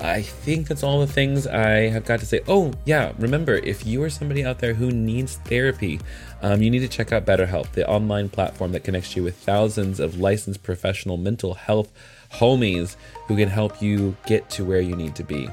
[0.00, 2.40] I think that's all the things I have got to say.
[2.46, 6.00] Oh, yeah, remember, if you are somebody out there who needs therapy,
[6.40, 9.98] um, you need to check out BetterHelp, the online platform that connects you with thousands
[9.98, 11.90] of licensed professional mental health
[12.32, 12.94] homies
[13.26, 15.48] who can help you get to where you need to be.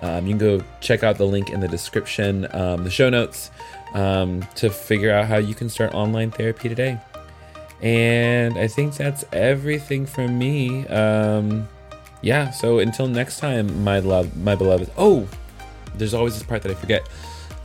[0.00, 3.50] Um, you can go check out the link in the description, um, the show notes,
[3.94, 7.00] um, to figure out how you can start online therapy today.
[7.80, 10.86] And I think that's everything from me.
[10.88, 11.68] Um,
[12.22, 14.90] yeah, so until next time, my love, my beloved.
[14.96, 15.28] Oh,
[15.94, 17.08] there's always this part that I forget.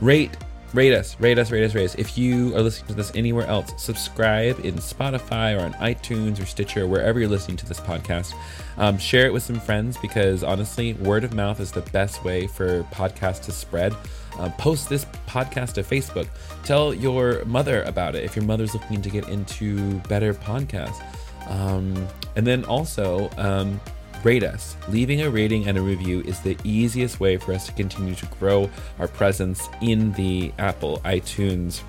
[0.00, 0.36] Rate,
[0.74, 1.94] rate us, rate us, rate us, rate us.
[1.94, 6.46] If you are listening to this anywhere else, subscribe in Spotify or on iTunes or
[6.46, 8.34] Stitcher, wherever you're listening to this podcast.
[8.76, 12.48] Um, share it with some friends because honestly, word of mouth is the best way
[12.48, 13.94] for podcasts to spread.
[14.36, 16.28] Uh, post this podcast to Facebook.
[16.64, 21.00] Tell your mother about it if your mother's looking to get into better podcasts.
[21.48, 23.80] Um, and then also, um,
[24.24, 24.76] rate us.
[24.88, 28.26] Leaving a rating and a review is the easiest way for us to continue to
[28.38, 31.80] grow our presence in the Apple iTunes.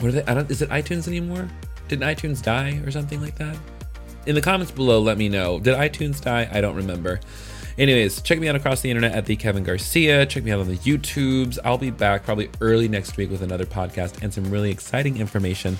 [0.00, 0.24] What are they?
[0.24, 1.48] I don't, is it iTunes anymore?
[1.88, 3.56] Did iTunes die or something like that?
[4.26, 5.58] In the comments below, let me know.
[5.58, 6.48] Did iTunes die?
[6.50, 7.20] I don't remember.
[7.76, 10.24] Anyways, check me out across the internet at the Kevin Garcia.
[10.26, 11.58] Check me out on the YouTubes.
[11.64, 15.76] I'll be back probably early next week with another podcast and some really exciting information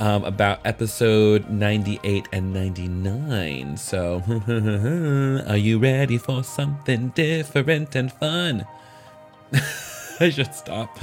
[0.00, 3.76] um, about episode 98 and 99.
[3.76, 4.22] So,
[5.48, 8.66] are you ready for something different and fun?
[10.20, 10.96] I should stop.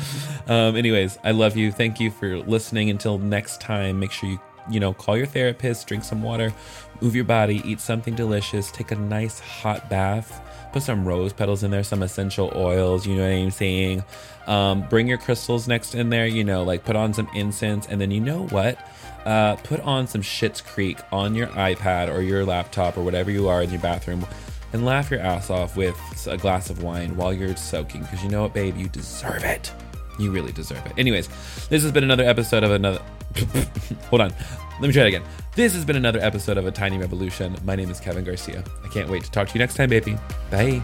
[0.48, 1.72] Um, anyways, I love you.
[1.72, 2.90] Thank you for listening.
[2.90, 4.40] Until next time, make sure you
[4.70, 6.54] you know, call your therapist, drink some water,
[7.02, 10.42] move your body, eat something delicious, take a nice hot bath,
[10.72, 14.04] put some rose petals in there, some essential oils, you know what I'm saying?
[14.48, 18.00] Um, bring your crystals next in there, you know, like put on some incense, and
[18.00, 18.78] then you know what?
[19.26, 23.48] Uh, put on some Schitt's Creek on your iPad or your laptop or whatever you
[23.48, 24.26] are in your bathroom
[24.74, 25.96] and laugh your ass off with
[26.28, 28.78] a glass of wine while you're soaking because you know what, babe?
[28.78, 29.72] You deserve it.
[30.18, 30.94] You really deserve it.
[30.98, 31.28] Anyways,
[31.68, 33.02] this has been another episode of another.
[34.10, 34.34] Hold on.
[34.82, 35.24] Let me try it again.
[35.56, 37.56] This has been another episode of A Tiny Revolution.
[37.64, 38.64] My name is Kevin Garcia.
[38.84, 40.18] I can't wait to talk to you next time, baby.
[40.50, 40.82] Bye.